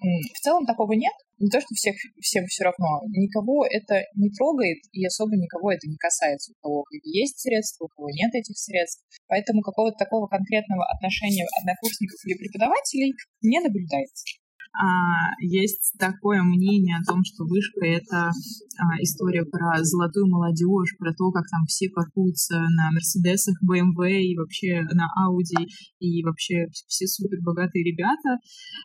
В 0.02 0.39
целом 0.41 0.65
такого 0.65 0.93
нет. 0.93 1.13
Не 1.38 1.50
то, 1.50 1.62
что 1.62 1.74
всех, 1.76 1.95
всем 2.21 2.45
все 2.47 2.65
равно. 2.65 3.02
Никого 3.13 3.65
это 3.65 4.02
не 4.15 4.30
трогает, 4.30 4.78
и 4.91 5.06
особо 5.06 5.38
никого 5.38 5.71
это 5.71 5.88
не 5.88 5.97
касается. 5.97 6.54
У 6.54 6.62
кого 6.62 6.86
есть 7.04 7.39
средства, 7.39 7.86
у 7.86 7.88
кого 7.88 8.10
нет 8.10 8.34
этих 8.34 8.58
средств. 8.58 9.06
Поэтому 9.28 9.62
какого-то 9.62 9.97
такого 9.97 10.28
конкретного 10.28 10.86
отношения 10.89 11.45
однокурсников 11.62 12.17
или 12.26 12.38
преподавателей 12.38 13.13
не 13.41 13.60
наблюдается. 13.60 14.40
А, 14.73 15.36
есть 15.41 15.93
такое 15.99 16.43
мнение 16.43 16.97
о 16.97 17.03
том, 17.03 17.23
что 17.25 17.43
вышка— 17.43 17.86
это 17.86 18.29
а, 18.29 19.01
история 19.01 19.43
про 19.43 19.84
золотую 19.84 20.27
молодежь, 20.27 20.95
про 20.97 21.13
то, 21.13 21.29
как 21.31 21.43
там 21.49 21.65
все 21.67 21.89
паркуются 21.89 22.55
на 22.55 22.91
Мерседесах, 22.91 23.55
BMW 23.67 24.21
и 24.21 24.38
вообще 24.38 24.81
на 24.93 25.07
Audi, 25.27 25.67
и 25.99 26.23
вообще 26.23 26.67
все 26.88 27.05
супер 27.07 27.39
богатые 27.41 27.84
ребята. 27.84 28.39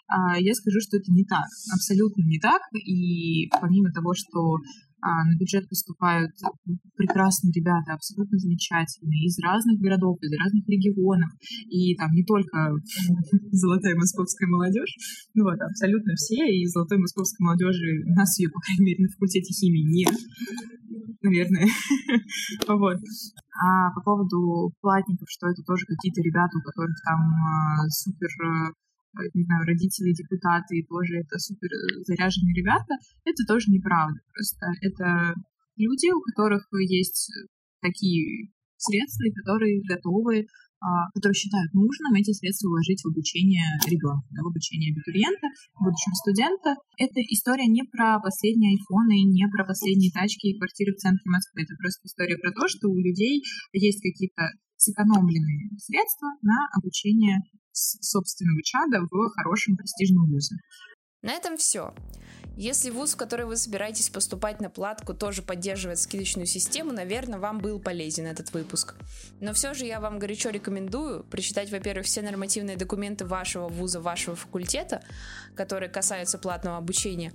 А, 0.09 0.38
я 0.40 0.55
скажу, 0.55 0.81
что 0.81 0.96
это 0.96 1.12
не 1.12 1.25
так, 1.25 1.46
абсолютно 1.72 2.22
не 2.22 2.40
так. 2.40 2.62
И 2.75 3.49
помимо 3.61 3.92
того, 3.92 4.12
что 4.14 4.59
на 5.02 5.37
бюджет 5.38 5.68
поступают 5.68 6.32
прекрасные 6.96 7.52
ребята, 7.52 7.94
абсолютно 7.94 8.38
замечательные, 8.38 9.26
из 9.26 9.38
разных 9.38 9.80
городов, 9.80 10.18
из 10.20 10.32
разных 10.32 10.66
регионов, 10.68 11.30
и 11.68 11.94
там 11.96 12.12
не 12.12 12.24
только 12.24 12.72
золотая 13.52 13.94
московская 13.96 14.46
молодежь, 14.46 14.96
ну 15.35 15.44
вот, 15.44 15.61
абсолютно 15.61 16.14
все, 16.16 16.44
и 16.48 16.66
золотой 16.66 16.98
московской 16.98 17.44
молодежи, 17.44 18.02
у 18.06 18.14
нас 18.14 18.38
ее, 18.38 18.48
по 18.50 18.61
крайней 18.61 18.85
мере, 18.85 19.04
на 19.04 19.09
факультете 19.12 19.52
химии 19.52 19.85
нет, 19.85 20.16
наверное. 21.22 21.66
вот. 22.68 22.98
А 23.56 23.90
по 23.94 24.00
поводу 24.02 24.72
платников, 24.80 25.28
что 25.28 25.48
это 25.48 25.62
тоже 25.62 25.85
какие-то 25.87 26.20
ребята, 26.20 26.56
у 26.59 26.62
которых 26.62 26.96
там 27.04 27.20
а, 27.20 27.88
супер 27.88 28.28
а, 28.44 28.70
не 29.35 29.44
знаю, 29.44 29.66
родители, 29.66 30.12
депутаты 30.12 30.79
и 30.79 30.87
тоже 30.87 31.20
это 31.20 31.38
супер 31.38 31.68
э, 31.68 32.02
заряженные 32.05 32.55
ребята, 32.55 32.94
это 33.24 33.40
тоже 33.48 33.70
неправда. 33.70 34.18
Просто 34.33 34.66
это 34.81 35.35
люди, 35.76 36.12
у 36.12 36.20
которых 36.20 36.66
есть 36.81 37.31
такие 37.81 38.50
средства, 38.76 39.24
которые 39.42 39.81
готовы, 39.88 40.46
а, 40.76 41.09
которые 41.16 41.35
считают 41.35 41.72
нужным 41.72 42.12
эти 42.14 42.33
средства 42.37 42.68
вложить 42.68 43.00
в 43.00 43.09
обучение 43.09 43.64
ребенка, 43.88 44.29
в 44.29 44.46
обучение 44.46 44.92
абитуриента, 44.92 45.48
будущего 45.81 46.14
студента. 46.20 46.76
Это 47.00 47.18
история 47.33 47.66
не 47.66 47.85
про 47.88 48.20
последние 48.20 48.76
айфоны, 48.76 49.24
не 49.24 49.48
про 49.48 49.64
последние 49.64 50.12
тачки 50.12 50.52
и 50.52 50.59
квартиры 50.59 50.92
в 50.92 51.00
центре 51.00 51.24
Москвы. 51.33 51.64
Это 51.64 51.74
просто 51.81 52.05
история 52.05 52.37
про 52.37 52.52
то, 52.52 52.68
что 52.68 52.88
у 52.88 52.96
людей 52.96 53.42
есть 53.72 54.02
какие-то 54.05 54.52
сэкономленные 54.76 55.72
средства 55.81 56.29
на 56.42 56.68
обучение 56.76 57.40
собственного 57.77 58.62
чада 58.62 59.07
в 59.11 59.31
хорошем 59.37 59.77
престижном 59.77 60.31
вузе. 60.31 60.57
На 61.23 61.33
этом 61.33 61.57
все. 61.57 61.93
Если 62.57 62.89
вуз, 62.89 63.12
в 63.12 63.17
который 63.17 63.45
вы 63.45 63.57
собираетесь 63.57 64.09
поступать 64.09 64.61
на 64.61 64.71
платку, 64.71 65.12
тоже 65.12 65.43
поддерживает 65.43 65.99
скидочную 65.99 66.47
систему, 66.47 66.91
наверное, 66.91 67.39
вам 67.39 67.59
был 67.59 67.79
полезен 67.79 68.27
этот 68.27 68.53
выпуск. 68.55 68.95
Но 69.41 69.53
все 69.53 69.75
же 69.75 69.85
я 69.85 70.01
вам 70.01 70.19
горячо 70.19 70.49
рекомендую 70.49 71.25
прочитать, 71.25 71.71
во-первых, 71.71 72.07
все 72.07 72.23
нормативные 72.23 72.77
документы 72.77 73.27
вашего 73.27 73.69
вуза, 73.69 74.01
вашего 74.01 74.37
факультета, 74.37 75.05
которые 75.55 75.91
касаются 75.91 76.39
платного 76.39 76.79
обучения, 76.79 77.35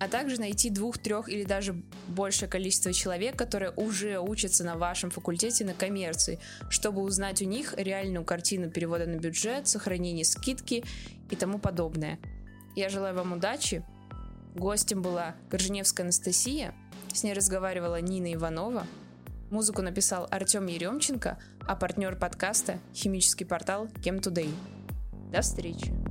а 0.00 0.08
также 0.08 0.40
найти 0.40 0.70
двух, 0.70 0.98
трех 0.98 1.28
или 1.28 1.44
даже 1.44 1.74
большее 2.08 2.48
количество 2.48 2.92
человек, 2.92 3.36
которые 3.36 3.70
уже 3.72 4.18
учатся 4.18 4.64
на 4.64 4.76
вашем 4.76 5.10
факультете 5.10 5.64
на 5.64 5.74
коммерции, 5.74 6.40
чтобы 6.70 7.02
узнать 7.02 7.42
у 7.42 7.44
них 7.44 7.74
реальную 7.76 8.24
картину 8.24 8.70
перевода 8.70 9.06
на 9.06 9.16
бюджет, 9.16 9.68
сохранение 9.68 10.24
скидки 10.24 10.82
и 11.30 11.36
тому 11.36 11.58
подобное. 11.58 12.18
Я 12.74 12.88
желаю 12.88 13.14
вам 13.14 13.34
удачи, 13.34 13.84
Гостем 14.54 15.02
была 15.02 15.36
Горженевская 15.50 16.04
Анастасия, 16.04 16.74
с 17.12 17.22
ней 17.22 17.34
разговаривала 17.34 18.00
Нина 18.00 18.32
Иванова, 18.32 18.86
музыку 19.50 19.82
написал 19.82 20.26
Артем 20.30 20.66
Еремченко, 20.66 21.38
а 21.68 21.76
партнер 21.76 22.16
подкаста– 22.16 22.78
химический 22.94 23.44
портал 23.44 23.86
Chem 24.02 24.20
Today. 24.20 24.50
До 25.30 25.42
встречи! 25.42 26.09